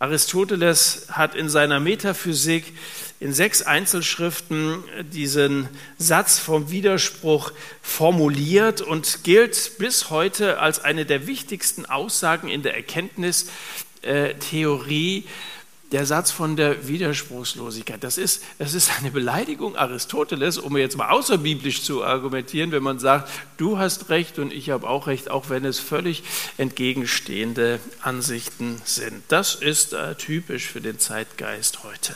Aristoteles 0.00 1.08
hat 1.10 1.34
in 1.34 1.48
seiner 1.48 1.80
Metaphysik 1.80 2.72
in 3.18 3.32
sechs 3.32 3.62
Einzelschriften 3.62 4.84
diesen 5.12 5.68
Satz 5.98 6.38
vom 6.38 6.70
Widerspruch 6.70 7.50
formuliert 7.82 8.80
und 8.80 9.24
gilt 9.24 9.72
bis 9.78 10.10
heute 10.10 10.60
als 10.60 10.78
eine 10.78 11.04
der 11.04 11.26
wichtigsten 11.26 11.84
Aussagen 11.84 12.46
in 12.46 12.62
der 12.62 12.76
Erkenntnistheorie 12.76 15.24
der 15.92 16.04
Satz 16.04 16.30
von 16.30 16.56
der 16.56 16.86
Widerspruchslosigkeit, 16.86 18.04
das 18.04 18.18
ist, 18.18 18.42
das 18.58 18.74
ist 18.74 18.90
eine 18.98 19.10
Beleidigung 19.10 19.76
Aristoteles, 19.76 20.58
um 20.58 20.76
jetzt 20.76 20.96
mal 20.96 21.10
außerbiblisch 21.10 21.82
zu 21.82 22.04
argumentieren, 22.04 22.72
wenn 22.72 22.82
man 22.82 22.98
sagt, 22.98 23.30
du 23.56 23.78
hast 23.78 24.10
recht 24.10 24.38
und 24.38 24.52
ich 24.52 24.70
habe 24.70 24.88
auch 24.88 25.06
recht, 25.06 25.30
auch 25.30 25.48
wenn 25.48 25.64
es 25.64 25.78
völlig 25.78 26.24
entgegenstehende 26.58 27.80
Ansichten 28.02 28.80
sind. 28.84 29.22
Das 29.28 29.54
ist 29.54 29.94
äh, 29.94 30.14
typisch 30.14 30.66
für 30.66 30.82
den 30.82 30.98
Zeitgeist 30.98 31.84
heute. 31.84 32.14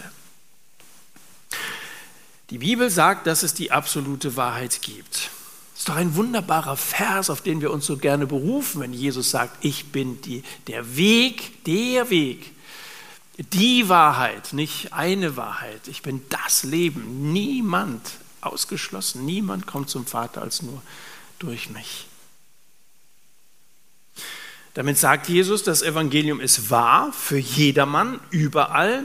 Die 2.51 2.59
Bibel 2.59 2.91
sagt, 2.91 3.27
dass 3.27 3.43
es 3.43 3.55
die 3.55 3.73
absolute 3.73 4.37
Wahrheit 4.37 4.83
gibt. 4.83 5.31
Das 5.73 5.81
ist 5.81 5.89
doch 5.89 5.97
ein 5.97 6.15
wunderbarer 6.17 6.77
Vers, 6.77 7.31
auf 7.31 7.41
den 7.41 7.63
wir 7.63 7.71
uns 7.73 7.87
so 7.87 7.97
gerne 7.97 8.27
berufen, 8.27 8.83
wenn 8.83 8.93
Jesus 8.93 9.31
sagt, 9.31 9.65
ich 9.65 9.87
bin 9.87 10.21
die, 10.21 10.45
der 10.67 10.97
Weg, 10.97 11.65
der 11.65 12.11
Weg, 12.11 12.52
die 13.51 13.89
Wahrheit, 13.89 14.53
nicht 14.53 14.93
eine 14.93 15.37
Wahrheit. 15.37 15.89
Ich 15.89 16.03
bin 16.03 16.23
das 16.29 16.63
Leben. 16.65 17.33
Niemand, 17.33 18.03
ausgeschlossen, 18.41 19.25
niemand 19.25 19.67
kommt 19.67 19.91
zum 19.91 20.07
Vater 20.07 20.43
als 20.43 20.63
nur 20.63 20.83
durch 21.39 21.71
mich. 21.71 22.07
Damit 24.75 24.97
sagt 24.97 25.29
Jesus, 25.29 25.63
das 25.63 25.83
Evangelium 25.83 26.41
ist 26.41 26.71
wahr 26.71 27.13
für 27.13 27.39
jedermann, 27.39 28.21
überall 28.31 29.05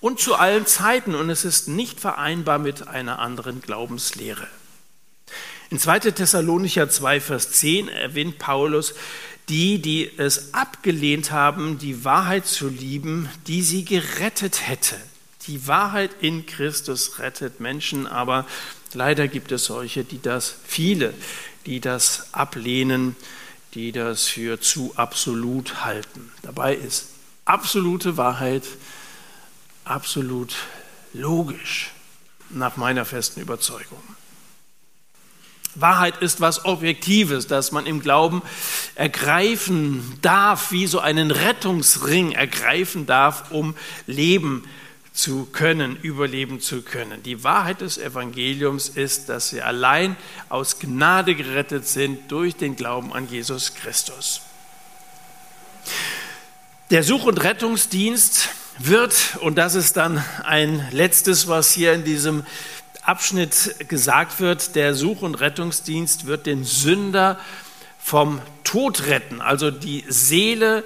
und 0.00 0.20
zu 0.20 0.34
allen 0.34 0.66
Zeiten 0.66 1.14
und 1.14 1.30
es 1.30 1.44
ist 1.44 1.68
nicht 1.68 1.98
vereinbar 1.98 2.58
mit 2.58 2.86
einer 2.86 3.18
anderen 3.18 3.62
Glaubenslehre. 3.62 4.46
In 5.70 5.78
2. 5.78 6.00
Thessalonicher 6.00 6.88
2, 6.88 7.20
Vers 7.20 7.50
10 7.52 7.88
erwähnt 7.88 8.38
Paulus 8.38 8.94
die, 9.48 9.80
die 9.80 10.10
es 10.18 10.54
abgelehnt 10.54 11.30
haben, 11.30 11.78
die 11.78 12.04
Wahrheit 12.04 12.46
zu 12.46 12.68
lieben, 12.68 13.28
die 13.46 13.62
sie 13.62 13.84
gerettet 13.84 14.66
hätte. 14.66 14.96
Die 15.46 15.68
Wahrheit 15.68 16.10
in 16.20 16.46
Christus 16.46 17.20
rettet 17.20 17.60
Menschen, 17.60 18.06
aber 18.06 18.46
leider 18.92 19.28
gibt 19.28 19.52
es 19.52 19.66
solche, 19.66 20.02
die 20.02 20.20
das, 20.20 20.56
viele, 20.66 21.14
die 21.66 21.80
das 21.80 22.34
ablehnen, 22.34 23.14
die 23.74 23.92
das 23.92 24.26
für 24.26 24.60
zu 24.60 24.92
absolut 24.96 25.84
halten. 25.84 26.32
Dabei 26.42 26.74
ist 26.74 27.08
absolute 27.44 28.16
Wahrheit 28.16 28.64
absolut 29.84 30.56
logisch, 31.12 31.92
nach 32.50 32.76
meiner 32.76 33.04
festen 33.04 33.40
Überzeugung. 33.40 34.02
Wahrheit 35.80 36.18
ist 36.18 36.40
was 36.40 36.64
Objektives, 36.64 37.46
das 37.46 37.72
man 37.72 37.86
im 37.86 38.00
Glauben 38.00 38.42
ergreifen 38.94 40.18
darf, 40.22 40.72
wie 40.72 40.86
so 40.86 41.00
einen 41.00 41.30
Rettungsring 41.30 42.32
ergreifen 42.32 43.06
darf, 43.06 43.50
um 43.50 43.74
leben 44.06 44.64
zu 45.12 45.46
können, 45.50 45.96
überleben 46.02 46.60
zu 46.60 46.82
können. 46.82 47.22
Die 47.22 47.42
Wahrheit 47.42 47.80
des 47.80 47.96
Evangeliums 47.96 48.90
ist, 48.90 49.28
dass 49.28 49.52
wir 49.54 49.66
allein 49.66 50.16
aus 50.50 50.78
Gnade 50.78 51.34
gerettet 51.34 51.88
sind 51.88 52.30
durch 52.30 52.54
den 52.56 52.76
Glauben 52.76 53.12
an 53.12 53.28
Jesus 53.28 53.74
Christus. 53.74 54.42
Der 56.90 57.02
Such- 57.02 57.24
und 57.24 57.42
Rettungsdienst 57.42 58.50
wird, 58.78 59.38
und 59.40 59.56
das 59.56 59.74
ist 59.74 59.96
dann 59.96 60.22
ein 60.44 60.86
letztes, 60.92 61.48
was 61.48 61.72
hier 61.72 61.94
in 61.94 62.04
diesem 62.04 62.44
Abschnitt 63.06 63.88
gesagt 63.88 64.40
wird, 64.40 64.74
der 64.74 64.94
Such- 64.94 65.22
und 65.22 65.36
Rettungsdienst 65.36 66.26
wird 66.26 66.46
den 66.46 66.64
Sünder 66.64 67.38
vom 67.98 68.40
Tod 68.64 69.06
retten, 69.06 69.40
also 69.40 69.70
die 69.70 70.04
Seele 70.08 70.78
äh, 70.78 70.82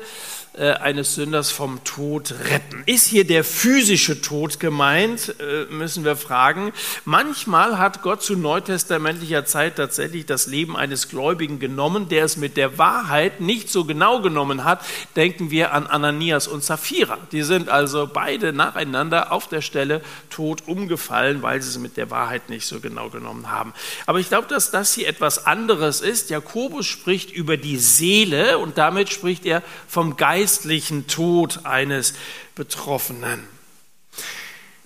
eines 0.68 1.14
Sünders 1.14 1.50
vom 1.50 1.82
Tod 1.84 2.34
retten. 2.50 2.82
Ist 2.84 3.06
hier 3.06 3.26
der 3.26 3.44
physische 3.44 4.20
Tod 4.20 4.60
gemeint, 4.60 5.34
äh, 5.40 5.72
müssen 5.72 6.04
wir 6.04 6.16
fragen. 6.16 6.72
Manchmal 7.06 7.78
hat 7.78 8.02
Gott 8.02 8.22
zu 8.22 8.36
neutestamentlicher 8.36 9.46
Zeit 9.46 9.76
tatsächlich 9.76 10.26
das 10.26 10.46
Leben 10.46 10.76
eines 10.76 11.08
Gläubigen 11.08 11.60
genommen, 11.60 12.08
der 12.10 12.24
es 12.24 12.36
mit 12.36 12.58
der 12.58 12.76
Wahrheit 12.76 13.40
nicht 13.40 13.70
so 13.70 13.84
genau 13.84 14.20
genommen 14.20 14.64
hat. 14.64 14.84
Denken 15.16 15.50
wir 15.50 15.72
an 15.72 15.86
Ananias 15.86 16.46
und 16.46 16.62
Sapphira. 16.62 17.16
Die 17.32 17.42
sind 17.42 17.70
also 17.70 18.06
beide 18.12 18.52
nacheinander 18.52 19.32
auf 19.32 19.48
der 19.48 19.62
Stelle 19.62 20.02
tot 20.28 20.64
umgefallen, 20.66 21.40
weil 21.42 21.62
sie 21.62 21.70
es 21.70 21.78
mit 21.78 21.96
der 21.96 22.10
Wahrheit 22.10 22.50
nicht 22.50 22.66
so 22.66 22.80
genau 22.80 23.08
genommen 23.08 23.50
haben. 23.50 23.72
Aber 24.04 24.20
ich 24.20 24.28
glaube, 24.28 24.48
dass 24.48 24.70
das 24.70 24.92
hier 24.92 25.08
etwas 25.08 25.46
anderes 25.46 26.02
ist. 26.02 26.28
Jakobus 26.28 26.86
spricht 26.86 27.30
über 27.30 27.56
die 27.56 27.78
Seele 27.78 28.58
und 28.58 28.76
damit 28.76 29.08
spricht 29.08 29.46
er 29.46 29.62
vom 29.88 30.16
Geist 30.18 30.49
geistlichen 30.50 31.06
Tod 31.06 31.64
eines 31.64 32.12
Betroffenen. 32.56 33.44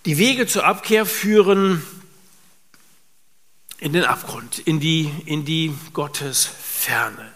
Die 0.05 0.19
Wege 0.19 0.47
zur 0.47 0.67
Abkehr 0.67 1.07
führen 1.07 1.83
in 3.79 3.95
den 3.95 4.05
Abgrund, 4.05 4.59
in 4.59 4.79
die, 4.79 5.11
in 5.25 5.47
die 5.47 5.73
Gottesferne. 5.95 7.31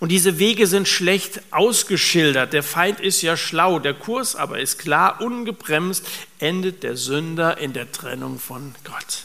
Und 0.00 0.10
diese 0.10 0.38
Wege 0.38 0.66
sind 0.66 0.86
schlecht 0.86 1.40
ausgeschildert. 1.50 2.52
Der 2.52 2.62
Feind 2.62 3.00
ist 3.00 3.22
ja 3.22 3.38
schlau, 3.38 3.78
der 3.78 3.94
Kurs 3.94 4.36
aber 4.36 4.60
ist 4.60 4.78
klar, 4.78 5.22
ungebremst 5.22 6.06
endet 6.38 6.82
der 6.82 6.98
Sünder 6.98 7.56
in 7.56 7.72
der 7.72 7.90
Trennung 7.90 8.38
von 8.38 8.74
Gott. 8.84 9.22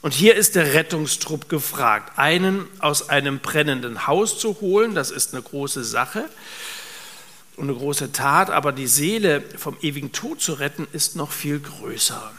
Und 0.00 0.14
hier 0.14 0.36
ist 0.36 0.54
der 0.54 0.74
Rettungstrupp 0.74 1.48
gefragt, 1.48 2.16
einen 2.20 2.68
aus 2.78 3.08
einem 3.08 3.40
brennenden 3.40 4.06
Haus 4.06 4.38
zu 4.38 4.60
holen, 4.60 4.94
das 4.94 5.10
ist 5.10 5.34
eine 5.34 5.42
große 5.42 5.82
Sache 5.82 6.28
eine 7.62 7.74
große 7.74 8.12
Tat, 8.12 8.50
aber 8.50 8.72
die 8.72 8.86
Seele 8.86 9.42
vom 9.56 9.76
ewigen 9.82 10.12
Tod 10.12 10.40
zu 10.40 10.54
retten, 10.54 10.86
ist 10.92 11.16
noch 11.16 11.32
viel 11.32 11.60
größer. 11.60 12.32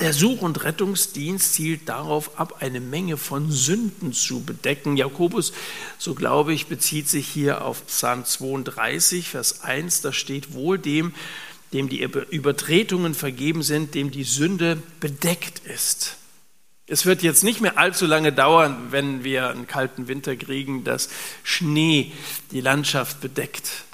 Der 0.00 0.12
Such- 0.12 0.42
und 0.42 0.62
Rettungsdienst 0.62 1.54
zielt 1.54 1.88
darauf 1.88 2.38
ab, 2.38 2.58
eine 2.60 2.78
Menge 2.78 3.16
von 3.16 3.50
Sünden 3.50 4.12
zu 4.12 4.44
bedecken. 4.44 4.96
Jakobus, 4.96 5.52
so 5.98 6.14
glaube 6.14 6.52
ich, 6.52 6.66
bezieht 6.66 7.08
sich 7.08 7.26
hier 7.26 7.64
auf 7.64 7.84
Psalm 7.88 8.24
32, 8.24 9.28
Vers 9.28 9.62
1. 9.62 10.02
Da 10.02 10.12
steht 10.12 10.52
wohl 10.52 10.78
dem, 10.78 11.14
dem 11.72 11.88
die 11.88 12.02
Übertretungen 12.02 13.14
vergeben 13.14 13.64
sind, 13.64 13.94
dem 13.96 14.12
die 14.12 14.22
Sünde 14.24 14.80
bedeckt 15.00 15.66
ist. 15.66 16.16
Es 16.86 17.04
wird 17.04 17.22
jetzt 17.22 17.42
nicht 17.42 17.60
mehr 17.60 17.76
allzu 17.76 18.06
lange 18.06 18.32
dauern, 18.32 18.86
wenn 18.90 19.24
wir 19.24 19.50
einen 19.50 19.66
kalten 19.66 20.06
Winter 20.06 20.36
kriegen, 20.36 20.84
dass 20.84 21.10
Schnee 21.42 22.12
die 22.52 22.60
Landschaft 22.60 23.20
bedeckt. 23.20 23.84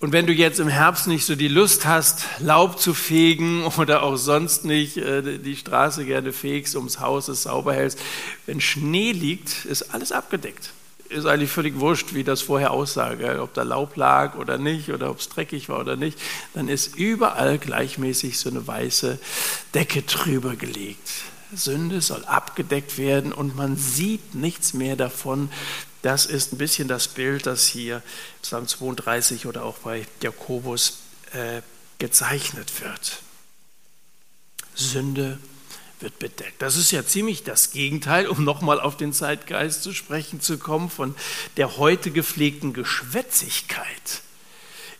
Und 0.00 0.12
wenn 0.12 0.26
du 0.26 0.32
jetzt 0.32 0.60
im 0.60 0.68
Herbst 0.68 1.06
nicht 1.06 1.24
so 1.24 1.34
die 1.34 1.48
Lust 1.48 1.86
hast, 1.86 2.26
Laub 2.38 2.78
zu 2.78 2.94
fegen 2.94 3.64
oder 3.78 4.02
auch 4.02 4.16
sonst 4.16 4.64
nicht 4.64 4.96
äh, 4.96 5.38
die 5.38 5.56
Straße 5.56 6.04
gerne 6.04 6.32
fegst, 6.32 6.76
ums 6.76 7.00
Haus 7.00 7.28
es 7.28 7.44
sauber 7.44 7.74
hältst, 7.74 7.98
wenn 8.46 8.60
Schnee 8.60 9.12
liegt, 9.12 9.64
ist 9.64 9.94
alles 9.94 10.12
abgedeckt. 10.12 10.72
Ist 11.10 11.26
eigentlich 11.26 11.50
völlig 11.50 11.78
wurscht, 11.78 12.14
wie 12.14 12.24
das 12.24 12.42
vorher 12.42 12.70
aussah, 12.70 13.12
ob 13.40 13.54
da 13.54 13.62
Laub 13.62 13.94
lag 13.96 14.36
oder 14.36 14.58
nicht 14.58 14.90
oder 14.90 15.10
ob 15.10 15.20
es 15.20 15.28
dreckig 15.28 15.68
war 15.68 15.80
oder 15.80 15.96
nicht. 15.96 16.18
Dann 16.54 16.68
ist 16.68 16.96
überall 16.96 17.58
gleichmäßig 17.58 18.38
so 18.38 18.50
eine 18.50 18.66
weiße 18.66 19.18
Decke 19.74 20.02
drüber 20.02 20.56
gelegt. 20.56 21.08
Sünde 21.54 22.00
soll 22.00 22.24
abgedeckt 22.24 22.98
werden 22.98 23.32
und 23.32 23.54
man 23.54 23.76
sieht 23.76 24.34
nichts 24.34 24.74
mehr 24.74 24.96
davon, 24.96 25.50
das 26.04 26.26
ist 26.26 26.52
ein 26.52 26.58
bisschen 26.58 26.86
das 26.86 27.08
Bild, 27.08 27.46
das 27.46 27.66
hier 27.66 28.02
Psalm 28.42 28.68
32 28.68 29.46
oder 29.46 29.64
auch 29.64 29.78
bei 29.78 30.06
Jakobus 30.22 30.98
äh, 31.32 31.62
gezeichnet 31.98 32.70
wird. 32.82 33.22
Sünde 34.74 35.38
wird 36.00 36.18
bedeckt. 36.18 36.60
Das 36.60 36.76
ist 36.76 36.90
ja 36.90 37.06
ziemlich 37.06 37.42
das 37.42 37.70
Gegenteil, 37.70 38.26
um 38.26 38.44
nochmal 38.44 38.80
auf 38.80 38.98
den 38.98 39.14
Zeitgeist 39.14 39.82
zu 39.82 39.94
sprechen 39.94 40.42
zu 40.42 40.58
kommen, 40.58 40.90
von 40.90 41.14
der 41.56 41.78
heute 41.78 42.10
gepflegten 42.10 42.74
Geschwätzigkeit 42.74 44.20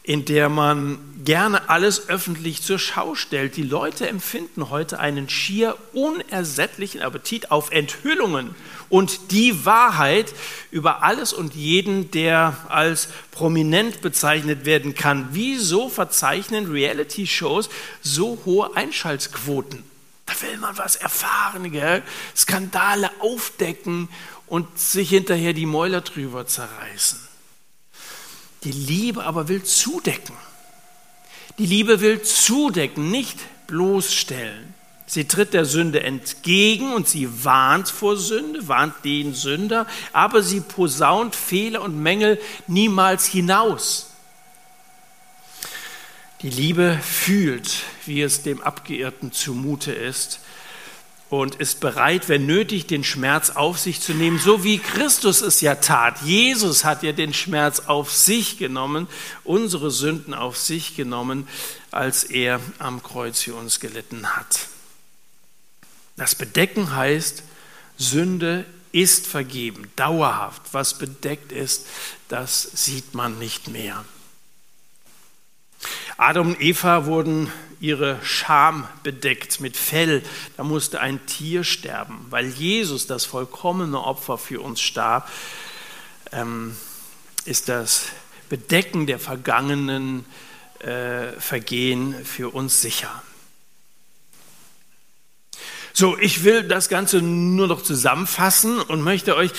in 0.05 0.27
der 0.27 0.51
man 0.51 0.99
gerne 1.25 1.71
alles 1.71 2.11
öffentlich 2.11 2.61
zur 2.63 2.79
Schau 2.79 3.15
stellt. 3.15 3.57
Die 3.57 3.63
Leute 3.63 4.07
empfinden 4.07 4.69
heute 4.69 5.01
einen 5.01 5.31
schier 5.31 5.79
unersättlichen 5.95 7.01
Appetit 7.01 7.51
auf 7.51 7.71
Enthüllungen 7.71 8.55
und 8.91 9.31
die 9.31 9.65
Wahrheit 9.65 10.35
über 10.71 11.03
alles 11.03 11.33
und 11.33 11.55
jeden, 11.55 12.11
der 12.11 12.55
als 12.69 13.09
prominent 13.31 14.03
bezeichnet 14.03 14.67
werden 14.67 14.95
kann. 14.95 15.31
Wieso 15.33 15.89
verzeichnen 15.89 16.71
Reality-Shows 16.71 17.71
so 18.03 18.39
hohe 18.45 18.77
Einschaltquoten? 18.77 19.83
Da 20.27 20.35
will 20.43 20.59
man 20.59 20.77
was 20.77 20.97
erfahren, 20.97 21.73
gell? 21.73 22.03
Skandale 22.37 23.11
aufdecken 23.21 24.11
und 24.47 24.79
sich 24.79 25.09
hinterher 25.09 25.55
die 25.55 25.67
Mäuler 25.67 26.03
drüber 26.03 26.47
zerreißen. 26.47 27.24
Die 28.65 28.73
Liebe 28.73 29.25
aber 29.25 29.49
will 29.49 29.63
zudecken. 29.63 30.35
Die 31.59 31.67
Liebe 31.67 32.01
will 32.01 32.23
zudecken, 32.23 33.11
nicht 33.11 33.39
bloßstellen. 33.67 34.75
Sie 35.07 35.27
tritt 35.27 35.53
der 35.53 35.67
Sünde 35.67 36.03
entgegen 36.03 36.95
und 36.95 37.07
sie 37.07 37.45
warnt 37.45 37.89
vor 37.89 38.17
Sünde, 38.17 38.67
warnt 38.69 39.05
den 39.05 39.35
Sünder, 39.35 39.87
aber 40.13 40.43
sie 40.43 40.61
posaunt 40.61 41.37
Fehler 41.37 41.83
und 41.83 42.03
Mängel 42.03 42.41
niemals 42.67 43.27
hinaus. 43.27 44.11
Die 46.41 46.51
Liebe 46.51 46.99
fühlt, 47.03 47.71
wie 48.07 48.23
es 48.23 48.43
dem 48.43 48.63
Abgeirrten 48.63 49.31
zumute 49.33 49.93
ist 49.93 50.41
und 51.31 51.57
ist 51.57 51.81
bereit, 51.81 52.29
wenn 52.29 52.47
nötig, 52.47 52.87
den 52.87 53.03
Schmerz 53.03 53.51
auf 53.51 53.79
sich 53.79 54.01
zu 54.01 54.13
nehmen, 54.13 54.39
so 54.39 54.63
wie 54.63 54.79
Christus 54.79 55.41
es 55.41 55.61
ja 55.61 55.77
tat. 55.77 56.23
Jesus 56.23 56.85
hat 56.85 57.03
ja 57.03 57.13
den 57.13 57.35
Schmerz 57.35 57.81
auf 57.81 58.13
sich 58.13 58.59
genommen, 58.59 59.09
unsere 59.43 59.91
Sünden 59.91 60.35
auf 60.35 60.57
sich 60.57 60.97
genommen, 60.97 61.49
als 61.91 62.25
er 62.25 62.61
am 62.79 63.03
Kreuz 63.03 63.41
für 63.41 63.55
uns 63.55 63.81
gelitten 63.81 64.37
hat. 64.37 64.69
Das 66.17 66.35
Bedecken 66.35 66.95
heißt, 66.95 67.43
Sünde 67.97 68.65
ist 68.93 69.27
vergeben, 69.27 69.91
dauerhaft. 69.97 70.63
Was 70.73 70.99
bedeckt 70.99 71.51
ist, 71.51 71.87
das 72.29 72.63
sieht 72.63 73.15
man 73.15 73.39
nicht 73.39 73.69
mehr. 73.69 74.05
Adam 76.17 76.49
und 76.49 76.61
Eva 76.61 77.07
wurden 77.07 77.51
ihre 77.85 78.19
Scham 78.23 78.89
bedeckt 79.03 79.61
mit 79.61 79.77
Fell. 79.77 80.23
Da 80.57 80.65
musste 80.65 81.01
ein 81.01 81.27
Tier 81.27 81.65
sterben, 81.65 82.25
weil 82.31 82.49
Jesus 82.49 83.07
das 83.07 83.27
vollkommene 83.27 84.01
Opfer 84.01 84.39
für 84.39 84.63
uns 84.63 84.81
starb. 84.81 85.31
Ähm, 86.33 86.75
ist 87.45 87.69
das 87.69 88.07
Bedecken 88.49 89.07
der 89.07 89.19
vergangenen 89.19 90.25
äh, 90.79 91.33
Vergehen 91.39 92.15
für 92.25 92.55
uns 92.55 92.81
sicher. 92.81 93.23
So, 95.93 96.17
ich 96.19 96.43
will 96.43 96.63
das 96.63 96.89
Ganze 96.89 97.21
nur 97.21 97.67
noch 97.67 97.83
zusammenfassen 97.83 98.81
und 98.81 99.03
möchte 99.03 99.37
euch 99.37 99.53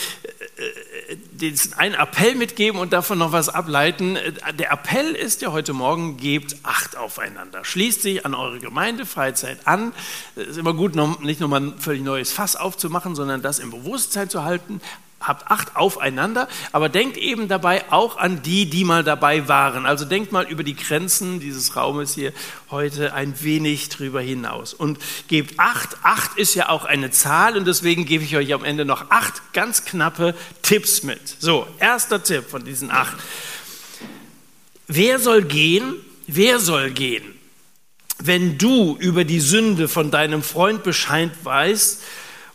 einen 1.78 1.95
Appell 1.95 2.36
mitgeben 2.36 2.80
und 2.80 2.93
davon 2.93 3.17
noch 3.17 3.32
was 3.32 3.50
ableiten. 3.50 4.17
Der 4.58 4.71
Appell 4.71 5.12
ist 5.12 5.41
ja 5.41 5.52
heute 5.52 5.74
Morgen, 5.74 6.17
gebt 6.17 6.58
Acht 6.63 6.95
aufeinander. 6.98 7.65
Schließt 7.65 8.02
sich 8.02 8.26
an 8.26 8.34
eure 8.34 8.60
Gemeindefreizeit 8.60 9.67
an. 9.67 9.93
Es 10.36 10.48
ist 10.48 10.58
immer 10.58 10.74
gut, 10.74 10.95
nicht 11.21 11.39
nochmal 11.39 11.62
ein 11.62 11.80
völlig 11.80 12.02
neues 12.04 12.32
Fass 12.32 12.56
aufzumachen, 12.56 13.15
sondern 13.15 13.41
das 13.41 13.60
im 13.60 13.71
Bewusstsein 13.71 14.30
zu 14.30 14.43
halten 14.43 14.82
habt 15.28 15.50
Acht 15.52 15.76
aufeinander, 15.76 16.48
aber 16.72 16.90
denkt 16.90 17.18
eben 17.18 17.48
dabei 17.48 17.92
auch 17.92 18.18
an 18.18 18.42
die, 18.42 18.70
die 18.70 18.84
mal 18.84 19.04
dabei 19.04 19.48
waren. 19.48 19.86
Also 19.86 20.06
denkt 20.06 20.32
mal 20.32 20.46
über 20.46 20.64
die 20.64 20.76
Grenzen 20.76 21.40
dieses 21.40 21.76
Raumes 21.76 22.14
hier 22.14 22.34
heute 22.70 23.14
ein 23.14 23.42
wenig 23.42 23.90
drüber 23.90 24.22
hinaus 24.22 24.74
und 24.74 25.00
gebt 25.28 25.60
Acht. 25.60 25.98
Acht 26.04 26.38
ist 26.38 26.56
ja 26.56 26.70
auch 26.70 26.86
eine 26.86 27.12
Zahl 27.12 27.58
und 27.58 27.66
deswegen 27.66 28.06
gebe 28.06 28.24
ich 28.24 28.36
euch 28.36 28.54
am 28.54 28.64
Ende 28.64 28.86
noch 28.86 29.10
acht 29.10 29.54
ganz 29.54 29.86
knappe 29.86 30.36
Tipps 30.62 31.04
mit. 31.04 31.20
So, 31.40 31.68
erster 31.80 32.22
Tipp 32.24 32.50
von 32.50 32.64
diesen 32.66 32.92
acht. 32.92 33.16
Wer 34.88 35.20
soll 35.20 35.44
gehen? 35.44 35.96
Wer 36.28 36.60
soll 36.60 36.92
gehen? 36.92 37.24
Wenn 38.20 38.58
du 38.58 38.96
über 39.00 39.26
die 39.26 39.40
Sünde 39.40 39.88
von 39.88 40.12
deinem 40.12 40.42
Freund 40.42 40.84
Bescheid 40.84 41.32
weißt, 41.44 42.02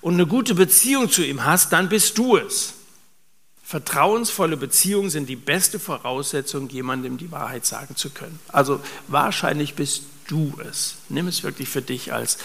und 0.01 0.15
eine 0.15 0.27
gute 0.27 0.55
Beziehung 0.55 1.11
zu 1.11 1.25
ihm 1.25 1.45
hast, 1.45 1.73
dann 1.73 1.89
bist 1.89 2.17
du 2.19 2.37
es. 2.37 2.75
Vertrauensvolle 3.63 4.57
Beziehungen 4.57 5.11
sind 5.11 5.29
die 5.29 5.37
beste 5.37 5.79
Voraussetzung, 5.79 6.69
jemandem 6.71 7.19
die 7.19 7.31
Wahrheit 7.31 7.65
sagen 7.65 7.95
zu 7.95 8.11
können. 8.11 8.39
Also 8.49 8.81
wahrscheinlich 9.07 9.75
bist 9.75 10.03
du 10.27 10.53
es. 10.69 10.97
Nimm 11.09 11.29
es 11.29 11.45
wirklich 11.45 11.69
für 11.69 11.83
dich 11.83 12.13
als, 12.13 12.39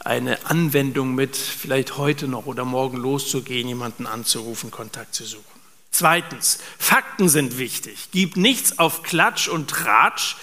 eine 0.00 0.46
Anwendung 0.46 1.14
mit, 1.14 1.36
vielleicht 1.36 1.98
heute 1.98 2.26
noch 2.26 2.46
oder 2.46 2.64
morgen 2.64 2.96
loszugehen, 2.96 3.68
jemanden 3.68 4.06
anzurufen, 4.06 4.70
Kontakt 4.70 5.14
zu 5.14 5.24
suchen. 5.24 5.44
Zweitens, 5.90 6.58
Fakten 6.78 7.28
sind 7.28 7.58
wichtig. 7.58 8.08
Gib 8.12 8.36
nichts 8.36 8.78
auf 8.78 9.02
Klatsch 9.02 9.48
und 9.48 9.68
Tratsch. 9.68 10.36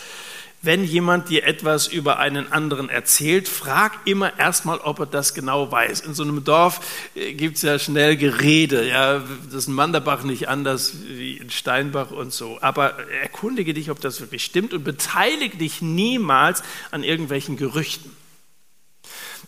Wenn 0.63 0.83
jemand 0.83 1.29
dir 1.29 1.43
etwas 1.43 1.87
über 1.87 2.17
einen 2.17 2.51
anderen 2.51 2.89
erzählt, 2.89 3.47
frag 3.47 3.93
immer 4.05 4.39
erstmal, 4.39 4.79
ob 4.79 4.99
er 4.99 5.05
das 5.05 5.35
genau 5.35 5.71
weiß. 5.71 6.01
In 6.01 6.15
so 6.15 6.23
einem 6.23 6.43
Dorf 6.43 6.79
äh, 7.15 7.33
gibt 7.33 7.57
es 7.57 7.61
ja 7.61 7.77
schnell 7.77 8.17
Gerede. 8.17 8.87
Ja, 8.87 9.19
das 9.45 9.53
ist 9.53 9.67
in 9.67 9.75
Manderbach 9.75 10.23
nicht 10.23 10.49
anders 10.49 10.95
wie 11.07 11.37
in 11.37 11.51
Steinbach 11.51 12.09
und 12.09 12.33
so. 12.33 12.57
Aber 12.61 12.97
erkundige 13.21 13.75
dich, 13.75 13.91
ob 13.91 14.01
das 14.01 14.19
wirklich 14.19 14.43
stimmt 14.43 14.73
und 14.73 14.83
beteilige 14.83 15.57
dich 15.57 15.81
niemals 15.81 16.63
an 16.89 17.03
irgendwelchen 17.03 17.55
Gerüchten. 17.55 18.11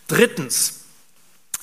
Drittens, 0.08 0.82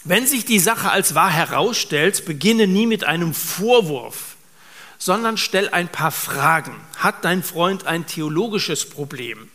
wenn 0.02 0.26
sich 0.26 0.44
die 0.44 0.58
Sache 0.58 0.90
als 0.90 1.14
wahr 1.14 1.30
herausstellt, 1.30 2.24
beginne 2.26 2.66
nie 2.66 2.86
mit 2.86 3.04
einem 3.04 3.32
Vorwurf, 3.32 4.35
sondern 5.06 5.36
stell 5.36 5.68
ein 5.68 5.86
paar 5.86 6.10
Fragen. 6.10 6.74
Hat 6.96 7.24
dein 7.24 7.44
Freund 7.44 7.86
ein 7.86 8.08
theologisches 8.08 8.90
Problem? 8.90 9.48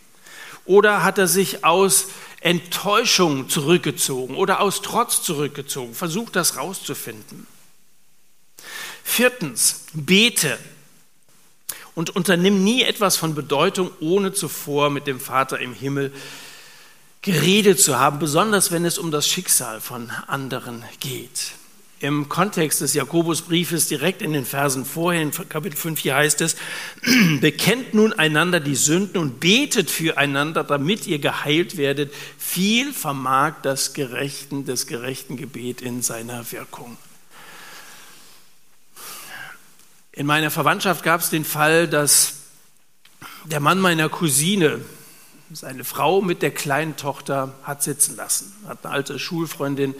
Oder 0.64 1.02
hat 1.02 1.18
er 1.18 1.28
sich 1.28 1.62
aus 1.62 2.06
Enttäuschung 2.40 3.50
zurückgezogen 3.50 4.34
oder 4.34 4.60
aus 4.60 4.80
Trotz 4.80 5.22
zurückgezogen? 5.22 5.94
Versuch 5.94 6.30
das 6.30 6.56
rauszufinden. 6.56 7.46
Viertens, 9.04 9.84
bete 9.92 10.58
und 11.94 12.16
unternimm 12.16 12.64
nie 12.64 12.82
etwas 12.82 13.18
von 13.18 13.34
Bedeutung, 13.34 13.90
ohne 14.00 14.32
zuvor 14.32 14.88
mit 14.88 15.06
dem 15.06 15.20
Vater 15.20 15.58
im 15.58 15.74
Himmel 15.74 16.14
geredet 17.20 17.78
zu 17.78 17.98
haben, 17.98 18.18
besonders 18.18 18.70
wenn 18.70 18.86
es 18.86 18.96
um 18.96 19.10
das 19.10 19.28
Schicksal 19.28 19.82
von 19.82 20.08
anderen 20.28 20.82
geht. 20.98 21.52
Im 22.02 22.28
Kontext 22.28 22.80
des 22.80 22.94
Jakobusbriefes 22.94 23.86
direkt 23.86 24.22
in 24.22 24.32
den 24.32 24.44
Versen 24.44 24.84
vorher, 24.84 25.22
in 25.22 25.30
Kapitel 25.30 25.76
5 25.76 26.00
hier 26.00 26.16
heißt 26.16 26.40
es, 26.40 26.56
bekennt 27.40 27.94
nun 27.94 28.12
einander 28.12 28.58
die 28.58 28.74
Sünden 28.74 29.18
und 29.18 29.38
betet 29.38 29.88
füreinander, 29.88 30.64
damit 30.64 31.06
ihr 31.06 31.20
geheilt 31.20 31.76
werdet. 31.76 32.12
Viel 32.38 32.92
vermag 32.92 33.54
das 33.62 33.94
gerechten, 33.94 34.64
des 34.64 34.88
gerechten 34.88 35.36
Gebet 35.36 35.80
in 35.80 36.02
seiner 36.02 36.50
Wirkung. 36.50 36.96
In 40.10 40.26
meiner 40.26 40.50
Verwandtschaft 40.50 41.04
gab 41.04 41.20
es 41.20 41.30
den 41.30 41.44
Fall, 41.44 41.86
dass 41.86 42.34
der 43.44 43.60
Mann 43.60 43.80
meiner 43.80 44.08
Cousine 44.08 44.80
seine 45.52 45.84
Frau 45.84 46.20
mit 46.20 46.42
der 46.42 46.50
kleinen 46.50 46.96
Tochter 46.96 47.54
hat 47.62 47.84
sitzen 47.84 48.16
lassen, 48.16 48.52
hat 48.66 48.84
eine 48.84 48.92
alte 48.92 49.20
Schulfreundin 49.20 49.94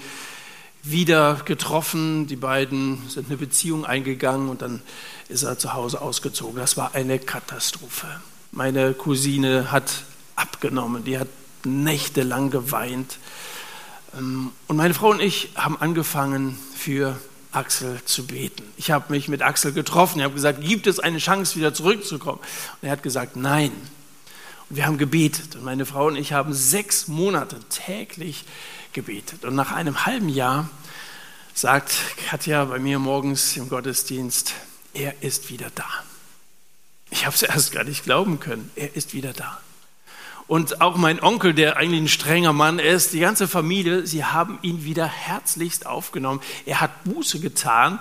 wieder 0.82 1.40
getroffen, 1.44 2.26
die 2.26 2.36
beiden 2.36 3.08
sind 3.08 3.28
eine 3.28 3.36
Beziehung 3.36 3.84
eingegangen 3.86 4.48
und 4.48 4.62
dann 4.62 4.82
ist 5.28 5.42
er 5.42 5.58
zu 5.58 5.74
Hause 5.74 6.00
ausgezogen. 6.00 6.56
Das 6.56 6.76
war 6.76 6.94
eine 6.94 7.18
Katastrophe. 7.18 8.06
Meine 8.50 8.92
Cousine 8.92 9.70
hat 9.70 10.04
abgenommen, 10.34 11.04
die 11.04 11.18
hat 11.18 11.28
nächtelang 11.64 12.50
geweint. 12.50 13.18
Ähm, 14.16 14.50
und 14.66 14.76
meine 14.76 14.94
Frau 14.94 15.10
und 15.10 15.20
ich 15.20 15.50
haben 15.54 15.80
angefangen, 15.80 16.58
für 16.74 17.16
Axel 17.52 18.00
zu 18.04 18.26
beten. 18.26 18.64
Ich 18.76 18.90
habe 18.90 19.12
mich 19.12 19.28
mit 19.28 19.42
Axel 19.42 19.72
getroffen. 19.72 20.18
Ich 20.18 20.24
habe 20.24 20.34
gesagt, 20.34 20.62
gibt 20.62 20.86
es 20.86 20.98
eine 20.98 21.18
Chance, 21.18 21.56
wieder 21.56 21.74
zurückzukommen? 21.74 22.40
Und 22.40 22.88
er 22.88 22.92
hat 22.92 23.02
gesagt, 23.02 23.36
nein. 23.36 23.70
Und 24.68 24.76
wir 24.76 24.86
haben 24.86 24.98
gebetet. 24.98 25.54
Und 25.54 25.64
meine 25.64 25.86
Frau 25.86 26.06
und 26.06 26.16
ich 26.16 26.32
haben 26.32 26.52
sechs 26.52 27.08
Monate 27.08 27.56
täglich 27.68 28.44
gebetet. 28.92 29.44
Und 29.44 29.54
nach 29.54 29.72
einem 29.72 30.06
halben 30.06 30.28
Jahr 30.28 30.68
sagt 31.54 31.94
Katja 32.28 32.64
bei 32.64 32.78
mir 32.78 32.98
morgens 32.98 33.56
im 33.56 33.68
Gottesdienst, 33.68 34.54
er 34.94 35.22
ist 35.22 35.50
wieder 35.50 35.70
da. 35.74 35.88
Ich 37.10 37.26
habe 37.26 37.34
es 37.34 37.42
erst 37.42 37.72
gar 37.72 37.84
nicht 37.84 38.04
glauben 38.04 38.40
können. 38.40 38.70
Er 38.74 38.96
ist 38.96 39.12
wieder 39.14 39.32
da. 39.32 39.60
Und 40.48 40.80
auch 40.80 40.96
mein 40.96 41.22
Onkel, 41.22 41.54
der 41.54 41.76
eigentlich 41.76 42.00
ein 42.00 42.08
strenger 42.08 42.52
Mann 42.52 42.78
ist, 42.78 43.12
die 43.12 43.20
ganze 43.20 43.48
Familie, 43.48 44.06
sie 44.06 44.24
haben 44.24 44.58
ihn 44.62 44.84
wieder 44.84 45.06
herzlichst 45.06 45.86
aufgenommen. 45.86 46.40
Er 46.66 46.80
hat 46.80 47.04
Buße 47.04 47.40
getan. 47.40 48.00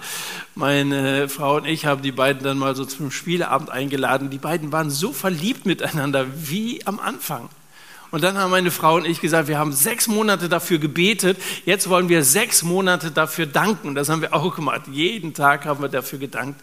Meine 0.55 1.29
Frau 1.29 1.57
und 1.57 1.65
ich 1.65 1.85
haben 1.85 2.01
die 2.01 2.11
beiden 2.11 2.43
dann 2.43 2.57
mal 2.57 2.75
so 2.75 2.83
zum 2.83 3.11
Spieleabend 3.11 3.69
eingeladen. 3.69 4.31
Die 4.31 4.37
beiden 4.37 4.71
waren 4.71 4.89
so 4.89 5.13
verliebt 5.13 5.65
miteinander 5.65 6.25
wie 6.49 6.85
am 6.85 6.99
Anfang. 6.99 7.49
Und 8.11 8.23
dann 8.23 8.37
haben 8.37 8.51
meine 8.51 8.71
Frau 8.71 8.95
und 8.95 9.05
ich 9.05 9.21
gesagt, 9.21 9.47
wir 9.47 9.57
haben 9.57 9.71
sechs 9.71 10.07
Monate 10.07 10.49
dafür 10.49 10.79
gebetet, 10.79 11.41
jetzt 11.65 11.89
wollen 11.89 12.09
wir 12.09 12.23
sechs 12.25 12.61
Monate 12.61 13.09
dafür 13.09 13.45
danken. 13.45 13.95
Das 13.95 14.09
haben 14.09 14.21
wir 14.21 14.33
auch 14.33 14.53
gemacht. 14.53 14.83
Jeden 14.91 15.33
Tag 15.33 15.65
haben 15.65 15.81
wir 15.81 15.89
dafür 15.89 16.19
gedankt, 16.19 16.61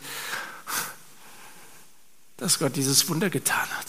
dass 2.36 2.58
Gott 2.58 2.76
dieses 2.76 3.08
Wunder 3.08 3.30
getan 3.30 3.66
hat. 3.78 3.86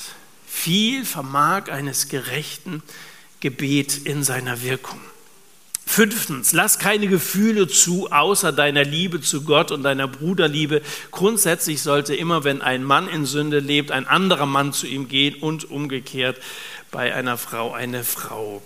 Viel 0.48 1.06
vermag 1.06 1.69
eines 1.69 2.08
gerechten 2.08 2.82
Gebet 3.41 3.98
in 3.98 4.24
seiner 4.24 4.62
Wirkung. 4.62 5.00
Fünftens, 5.91 6.54
lass 6.54 6.78
keine 6.78 7.08
Gefühle 7.08 7.67
zu, 7.67 8.12
außer 8.12 8.52
deiner 8.52 8.84
Liebe 8.84 9.21
zu 9.21 9.41
Gott 9.43 9.71
und 9.71 9.82
deiner 9.82 10.08
Bruderliebe. 10.08 10.84
Grundsätzlich 11.10 11.82
sollte 11.82 12.13
immer, 12.13 12.43
wenn 12.43 12.62
ein 12.62 12.84
Mann 12.84 13.10
in 13.10 13.25
Sünde 13.25 13.58
lebt, 13.58 13.91
ein 13.91 14.06
anderer 14.06 14.45
Mann 14.45 14.71
zu 14.71 14.86
ihm 14.86 15.08
gehen 15.08 15.34
und 15.41 15.71
umgekehrt 15.71 16.38
bei 16.91 17.15
einer 17.15 17.39
Frau 17.39 17.73
eine 17.73 18.04
Frau. 18.04 18.62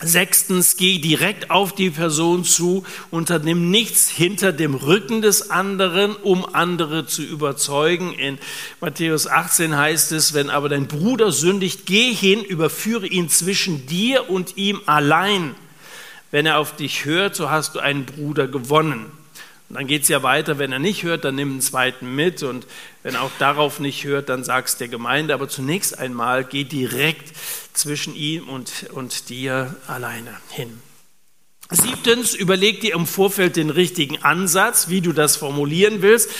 Sechstens, 0.00 0.78
geh 0.78 1.00
direkt 1.00 1.50
auf 1.50 1.74
die 1.74 1.90
Person 1.90 2.44
zu, 2.44 2.86
unternimm 3.10 3.70
nichts 3.70 4.08
hinter 4.08 4.52
dem 4.52 4.74
Rücken 4.74 5.20
des 5.20 5.50
anderen, 5.50 6.16
um 6.16 6.46
andere 6.54 7.04
zu 7.04 7.22
überzeugen. 7.22 8.14
In 8.14 8.38
Matthäus 8.80 9.26
18 9.26 9.76
heißt 9.76 10.12
es, 10.12 10.32
wenn 10.32 10.48
aber 10.48 10.70
dein 10.70 10.88
Bruder 10.88 11.30
sündigt, 11.30 11.84
geh 11.84 12.10
hin, 12.10 12.42
überführe 12.42 13.06
ihn 13.06 13.28
zwischen 13.28 13.84
dir 13.86 14.30
und 14.30 14.56
ihm 14.56 14.80
allein. 14.86 15.54
Wenn 16.32 16.46
er 16.46 16.58
auf 16.58 16.74
dich 16.74 17.04
hört, 17.04 17.36
so 17.36 17.50
hast 17.50 17.76
du 17.76 17.78
einen 17.78 18.04
Bruder 18.04 18.48
gewonnen. 18.48 19.12
Und 19.68 19.76
dann 19.76 19.86
geht 19.86 20.02
es 20.02 20.08
ja 20.08 20.22
weiter, 20.22 20.58
wenn 20.58 20.72
er 20.72 20.80
nicht 20.80 21.04
hört, 21.04 21.24
dann 21.24 21.36
nimm 21.36 21.52
einen 21.52 21.60
zweiten 21.60 22.14
mit 22.14 22.42
und 22.42 22.66
wenn 23.02 23.14
er 23.14 23.22
auch 23.22 23.30
darauf 23.38 23.78
nicht 23.80 24.04
hört, 24.04 24.28
dann 24.28 24.44
sag's 24.44 24.76
der 24.76 24.88
Gemeinde. 24.88 25.32
Aber 25.32 25.48
zunächst 25.48 25.98
einmal 25.98 26.44
geh 26.44 26.64
direkt 26.64 27.32
zwischen 27.72 28.14
ihm 28.14 28.48
und, 28.48 28.90
und 28.92 29.30
dir 29.30 29.76
alleine 29.86 30.36
hin. 30.50 30.80
Siebtens, 31.72 32.34
überleg 32.34 32.80
dir 32.80 32.94
im 32.94 33.06
Vorfeld 33.06 33.56
den 33.56 33.70
richtigen 33.70 34.22
Ansatz, 34.22 34.88
wie 34.88 35.00
du 35.00 35.12
das 35.12 35.36
formulieren 35.36 36.02
willst. 36.02 36.30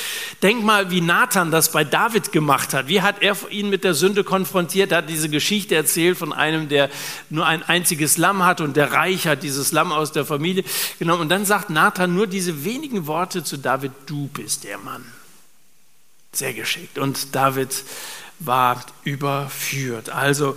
Denk 0.42 0.62
mal, 0.62 0.90
wie 0.90 1.01
Nathan 1.01 1.51
das 1.51 1.73
bei 1.73 1.85
David 1.85 2.33
gemacht 2.33 2.75
hat. 2.75 2.88
Wie 2.88 3.01
hat 3.01 3.23
er 3.23 3.37
ihn 3.51 3.71
mit 3.71 3.83
der 3.83 3.95
Sünde 3.95 4.25
konfrontiert? 4.25 4.92
Er 4.92 4.99
hat 4.99 5.09
diese 5.09 5.31
Geschichte 5.31 5.75
erzählt 5.75 6.18
von 6.18 6.33
einem, 6.33 6.68
der 6.68 6.90
nur 7.31 7.47
ein 7.47 7.62
einziges 7.62 8.18
Lamm 8.18 8.45
hat 8.45 8.61
und 8.61 8.77
der 8.77 8.92
Reich 8.92 9.27
hat 9.27 9.42
dieses 9.42 9.73
Lamm 9.73 9.90
aus 9.90 10.12
der 10.12 10.27
Familie 10.27 10.64
genommen. 10.99 11.23
Und 11.23 11.29
dann 11.31 11.47
sagt 11.47 11.71
Nathan 11.71 12.14
nur 12.14 12.27
diese 12.27 12.64
wenigen 12.64 13.07
Worte 13.07 13.42
zu 13.42 13.57
David, 13.57 13.92
du 14.07 14.29
bist 14.29 14.64
der 14.64 14.79
Mann. 14.79 15.05
Sehr 16.33 16.53
geschickt. 16.53 16.99
Und 16.99 17.35
David 17.35 17.85
war 18.38 18.85
überführt. 19.05 20.11
Also, 20.11 20.57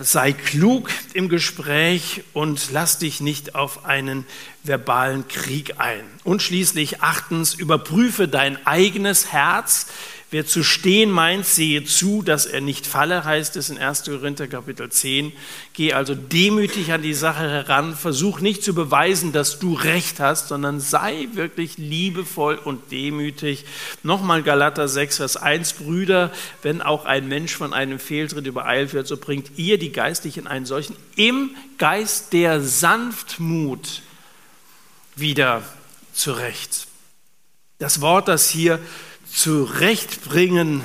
sei 0.00 0.32
klug 0.32 0.90
im 1.14 1.28
Gespräch 1.28 2.22
und 2.32 2.70
lass 2.72 2.98
dich 2.98 3.20
nicht 3.20 3.54
auf 3.54 3.84
einen 3.84 4.26
verbalen 4.62 5.26
Krieg 5.28 5.74
ein. 5.78 6.04
Und 6.24 6.42
schließlich 6.42 7.00
achtens, 7.00 7.54
überprüfe 7.54 8.28
dein 8.28 8.64
eigenes 8.66 9.32
Herz, 9.32 9.86
Wer 10.32 10.46
zu 10.46 10.62
stehen 10.62 11.10
meint, 11.10 11.44
sehe 11.44 11.84
zu, 11.84 12.22
dass 12.22 12.46
er 12.46 12.62
nicht 12.62 12.86
falle, 12.86 13.22
heißt 13.22 13.54
es 13.56 13.68
in 13.68 13.76
1. 13.76 14.04
Korinther 14.04 14.48
Kapitel 14.48 14.88
10. 14.88 15.30
Geh 15.74 15.92
also 15.92 16.14
demütig 16.14 16.90
an 16.90 17.02
die 17.02 17.12
Sache 17.12 17.46
heran, 17.46 17.94
versuch 17.94 18.40
nicht 18.40 18.64
zu 18.64 18.74
beweisen, 18.74 19.32
dass 19.32 19.58
du 19.58 19.74
recht 19.74 20.20
hast, 20.20 20.48
sondern 20.48 20.80
sei 20.80 21.28
wirklich 21.34 21.76
liebevoll 21.76 22.54
und 22.54 22.90
demütig. 22.92 23.66
Nochmal 24.02 24.42
Galater 24.42 24.88
6, 24.88 25.18
Vers 25.18 25.36
1, 25.36 25.74
Brüder, 25.74 26.32
wenn 26.62 26.80
auch 26.80 27.04
ein 27.04 27.28
Mensch 27.28 27.54
von 27.54 27.74
einem 27.74 27.98
Fehltritt 27.98 28.46
übereilt 28.46 28.94
wird, 28.94 29.06
so 29.06 29.18
bringt 29.18 29.58
ihr 29.58 29.78
die 29.78 29.92
Geistlichen 29.92 30.46
einen 30.46 30.64
solchen 30.64 30.96
im 31.14 31.50
Geist 31.76 32.32
der 32.32 32.62
Sanftmut 32.62 34.00
wieder 35.14 35.62
zurecht. 36.14 36.86
Das 37.78 38.00
Wort, 38.00 38.28
das 38.28 38.48
hier 38.48 38.78
zurechtbringen 39.32 40.82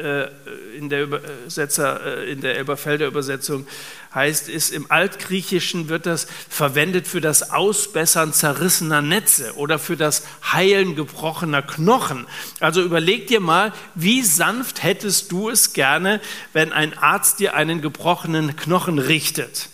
äh, 0.00 0.28
in 0.76 0.88
der, 0.88 1.02
Übersetzer, 1.02 2.18
äh, 2.20 2.30
in 2.30 2.40
der 2.40 2.56
Elberfelder 2.56 3.06
Übersetzung 3.06 3.66
heißt 4.14 4.48
es, 4.48 4.70
im 4.70 4.90
Altgriechischen 4.90 5.88
wird 5.88 6.06
das 6.06 6.28
verwendet 6.48 7.08
für 7.08 7.20
das 7.20 7.50
Ausbessern 7.50 8.32
zerrissener 8.32 9.02
Netze 9.02 9.54
oder 9.56 9.78
für 9.78 9.96
das 9.96 10.24
Heilen 10.52 10.94
gebrochener 10.94 11.62
Knochen. 11.62 12.26
Also 12.60 12.82
überleg 12.82 13.26
dir 13.26 13.40
mal, 13.40 13.72
wie 13.94 14.22
sanft 14.22 14.82
hättest 14.82 15.32
du 15.32 15.50
es 15.50 15.72
gerne, 15.72 16.20
wenn 16.52 16.72
ein 16.72 16.96
Arzt 16.96 17.40
dir 17.40 17.54
einen 17.54 17.82
gebrochenen 17.82 18.56
Knochen 18.56 18.98
richtet? 18.98 19.68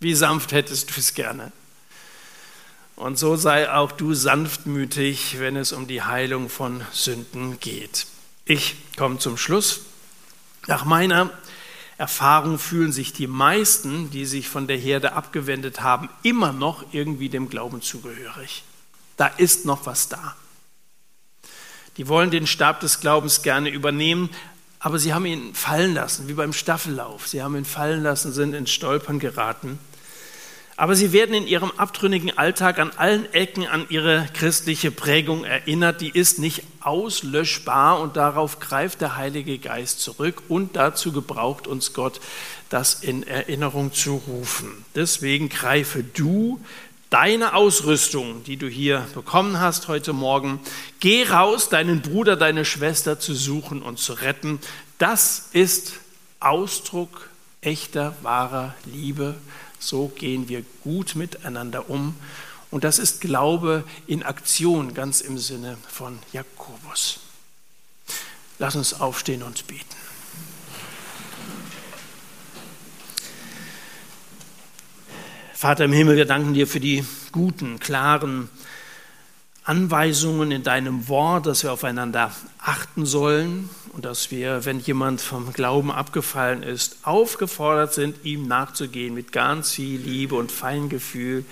Wie 0.00 0.14
sanft 0.14 0.52
hättest 0.52 0.96
du 0.96 1.00
es 1.00 1.14
gerne? 1.14 1.52
Und 2.96 3.18
so 3.18 3.36
sei 3.36 3.70
auch 3.72 3.92
du 3.92 4.14
sanftmütig, 4.14 5.40
wenn 5.40 5.56
es 5.56 5.72
um 5.72 5.88
die 5.88 6.02
Heilung 6.02 6.48
von 6.48 6.82
Sünden 6.92 7.58
geht. 7.58 8.06
Ich 8.44 8.76
komme 8.96 9.18
zum 9.18 9.36
Schluss. 9.36 9.80
Nach 10.66 10.84
meiner 10.84 11.30
Erfahrung 11.98 12.58
fühlen 12.58 12.92
sich 12.92 13.12
die 13.12 13.26
meisten, 13.26 14.10
die 14.10 14.26
sich 14.26 14.48
von 14.48 14.66
der 14.66 14.76
Herde 14.76 15.12
abgewendet 15.12 15.80
haben, 15.80 16.08
immer 16.22 16.52
noch 16.52 16.84
irgendwie 16.92 17.28
dem 17.28 17.48
Glauben 17.48 17.82
zugehörig. 17.82 18.64
Da 19.16 19.26
ist 19.26 19.64
noch 19.64 19.86
was 19.86 20.08
da. 20.08 20.36
Die 21.96 22.08
wollen 22.08 22.30
den 22.30 22.46
Stab 22.46 22.80
des 22.80 23.00
Glaubens 23.00 23.42
gerne 23.42 23.70
übernehmen, 23.70 24.30
aber 24.80 24.98
sie 24.98 25.14
haben 25.14 25.26
ihn 25.26 25.54
fallen 25.54 25.94
lassen, 25.94 26.28
wie 26.28 26.34
beim 26.34 26.52
Staffellauf. 26.52 27.28
Sie 27.28 27.42
haben 27.42 27.56
ihn 27.56 27.64
fallen 27.64 28.02
lassen, 28.02 28.32
sind 28.32 28.54
ins 28.54 28.70
Stolpern 28.70 29.18
geraten. 29.18 29.78
Aber 30.76 30.96
sie 30.96 31.12
werden 31.12 31.34
in 31.34 31.46
ihrem 31.46 31.70
abtrünnigen 31.76 32.36
Alltag 32.36 32.80
an 32.80 32.90
allen 32.96 33.32
Ecken 33.32 33.66
an 33.66 33.86
ihre 33.90 34.26
christliche 34.34 34.90
Prägung 34.90 35.44
erinnert. 35.44 36.00
Die 36.00 36.10
ist 36.10 36.40
nicht 36.40 36.62
auslöschbar 36.80 38.00
und 38.00 38.16
darauf 38.16 38.58
greift 38.58 39.00
der 39.00 39.16
Heilige 39.16 39.58
Geist 39.58 40.00
zurück 40.00 40.42
und 40.48 40.74
dazu 40.74 41.12
gebraucht 41.12 41.68
uns 41.68 41.92
Gott, 41.92 42.20
das 42.70 42.94
in 42.94 43.22
Erinnerung 43.22 43.92
zu 43.92 44.20
rufen. 44.26 44.84
Deswegen 44.96 45.48
greife 45.48 46.02
du 46.02 46.60
deine 47.08 47.54
Ausrüstung, 47.54 48.42
die 48.42 48.56
du 48.56 48.66
hier 48.66 49.06
bekommen 49.14 49.60
hast 49.60 49.86
heute 49.86 50.12
Morgen, 50.12 50.58
geh 50.98 51.22
raus, 51.22 51.68
deinen 51.68 52.02
Bruder, 52.02 52.34
deine 52.34 52.64
Schwester 52.64 53.20
zu 53.20 53.34
suchen 53.34 53.80
und 53.80 54.00
zu 54.00 54.14
retten. 54.14 54.58
Das 54.98 55.50
ist 55.52 55.92
Ausdruck 56.40 57.30
echter, 57.60 58.16
wahrer 58.22 58.74
Liebe 58.84 59.36
so 59.88 60.08
gehen 60.08 60.48
wir 60.48 60.64
gut 60.82 61.14
miteinander 61.16 61.88
um. 61.88 62.14
Und 62.70 62.84
das 62.84 62.98
ist 62.98 63.20
Glaube 63.20 63.84
in 64.06 64.22
Aktion, 64.22 64.94
ganz 64.94 65.20
im 65.20 65.38
Sinne 65.38 65.76
von 65.88 66.18
Jakobus. 66.32 67.20
Lass 68.58 68.76
uns 68.76 69.00
aufstehen 69.00 69.42
und 69.42 69.66
beten. 69.66 69.84
Vater 75.52 75.84
im 75.84 75.92
Himmel, 75.92 76.16
wir 76.16 76.26
danken 76.26 76.52
dir 76.52 76.66
für 76.66 76.80
die 76.80 77.04
guten, 77.32 77.78
klaren 77.78 78.48
Anweisungen 79.64 80.50
in 80.50 80.62
deinem 80.62 81.08
Wort, 81.08 81.46
dass 81.46 81.62
wir 81.62 81.72
aufeinander 81.72 82.30
achten 82.58 83.06
sollen 83.06 83.70
und 83.94 84.04
dass 84.04 84.30
wir, 84.30 84.66
wenn 84.66 84.78
jemand 84.78 85.22
vom 85.22 85.54
Glauben 85.54 85.90
abgefallen 85.90 86.62
ist, 86.62 86.98
aufgefordert 87.02 87.94
sind, 87.94 88.24
ihm 88.24 88.46
nachzugehen 88.46 89.14
mit 89.14 89.32
ganz 89.32 89.72
viel 89.72 89.98
Liebe 90.00 90.34
und 90.34 90.52
Feingefühl, 90.52 91.46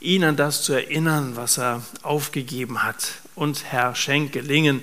ihn 0.00 0.24
an 0.24 0.36
das 0.36 0.62
zu 0.62 0.72
erinnern, 0.72 1.32
was 1.34 1.58
er 1.58 1.82
aufgegeben 2.02 2.82
hat. 2.82 3.18
Und 3.34 3.64
Herr, 3.64 3.94
schenk 3.94 4.32
gelingen, 4.32 4.82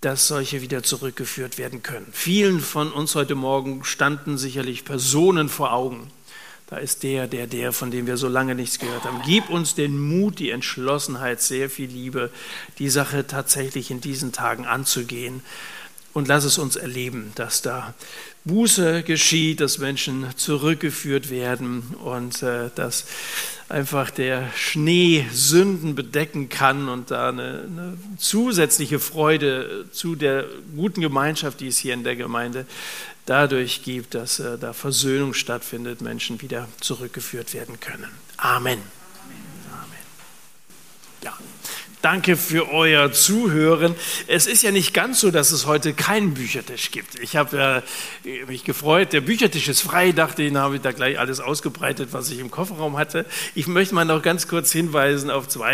dass 0.00 0.28
solche 0.28 0.62
wieder 0.62 0.84
zurückgeführt 0.84 1.58
werden 1.58 1.82
können. 1.82 2.06
Vielen 2.12 2.60
von 2.60 2.92
uns 2.92 3.16
heute 3.16 3.34
Morgen 3.34 3.82
standen 3.82 4.38
sicherlich 4.38 4.84
Personen 4.84 5.48
vor 5.48 5.72
Augen, 5.72 6.10
da 6.68 6.76
ist 6.76 7.02
der, 7.02 7.26
der, 7.26 7.46
der, 7.46 7.72
von 7.72 7.90
dem 7.90 8.06
wir 8.06 8.18
so 8.18 8.28
lange 8.28 8.54
nichts 8.54 8.78
gehört 8.78 9.04
haben. 9.04 9.22
Gib 9.24 9.48
uns 9.48 9.74
den 9.74 9.98
Mut, 9.98 10.38
die 10.38 10.50
Entschlossenheit, 10.50 11.40
sehr 11.40 11.70
viel 11.70 11.88
Liebe, 11.88 12.30
die 12.78 12.90
Sache 12.90 13.26
tatsächlich 13.26 13.90
in 13.90 14.02
diesen 14.02 14.32
Tagen 14.32 14.66
anzugehen. 14.66 15.42
Und 16.12 16.28
lass 16.28 16.44
es 16.44 16.58
uns 16.58 16.76
erleben, 16.76 17.32
dass 17.36 17.62
da 17.62 17.94
Buße 18.44 19.02
geschieht, 19.02 19.60
dass 19.60 19.78
Menschen 19.78 20.26
zurückgeführt 20.36 21.30
werden 21.30 21.82
und 22.02 22.42
äh, 22.42 22.70
dass 22.74 23.06
einfach 23.68 24.10
der 24.10 24.50
Schnee 24.56 25.26
Sünden 25.32 25.94
bedecken 25.94 26.48
kann 26.48 26.88
und 26.88 27.10
da 27.10 27.28
eine, 27.28 27.64
eine, 27.66 27.98
zusätzliche 28.16 28.98
Freude 28.98 29.86
zu 29.92 30.16
der 30.16 30.46
guten 30.74 31.02
Gemeinschaft, 31.02 31.60
die 31.60 31.68
es 31.68 31.78
hier 31.78 31.94
in 31.94 32.04
der 32.04 32.16
Gemeinde 32.16 32.66
dadurch 33.28 33.82
gibt, 33.82 34.14
dass 34.14 34.40
äh, 34.40 34.58
da 34.58 34.72
Versöhnung 34.72 35.34
stattfindet, 35.34 36.00
Menschen 36.00 36.40
wieder 36.40 36.68
zurückgeführt 36.80 37.54
werden 37.54 37.78
können. 37.80 38.08
Amen. 38.36 38.80
Amen. 39.70 39.98
Ja. 41.22 41.36
Danke 42.00 42.36
für 42.36 42.70
euer 42.70 43.10
Zuhören. 43.10 43.96
Es 44.28 44.46
ist 44.46 44.62
ja 44.62 44.70
nicht 44.70 44.94
ganz 44.94 45.18
so, 45.18 45.32
dass 45.32 45.50
es 45.50 45.66
heute 45.66 45.94
keinen 45.94 46.34
Büchertisch 46.34 46.92
gibt. 46.92 47.18
Ich 47.18 47.34
habe 47.34 47.82
äh, 48.24 48.44
mich 48.44 48.62
gefreut, 48.62 49.12
der 49.12 49.20
Büchertisch 49.20 49.66
ist 49.66 49.80
frei, 49.80 50.12
dachte, 50.12 50.44
ich, 50.44 50.54
habe 50.54 50.76
ich 50.76 50.80
da 50.80 50.92
gleich 50.92 51.18
alles 51.18 51.40
ausgebreitet, 51.40 52.10
was 52.12 52.30
ich 52.30 52.38
im 52.38 52.52
Kofferraum 52.52 52.96
hatte. 52.96 53.26
Ich 53.56 53.66
möchte 53.66 53.96
mal 53.96 54.04
noch 54.04 54.22
ganz 54.22 54.46
kurz 54.46 54.70
hinweisen 54.70 55.28
auf 55.28 55.48
zwei 55.48 55.66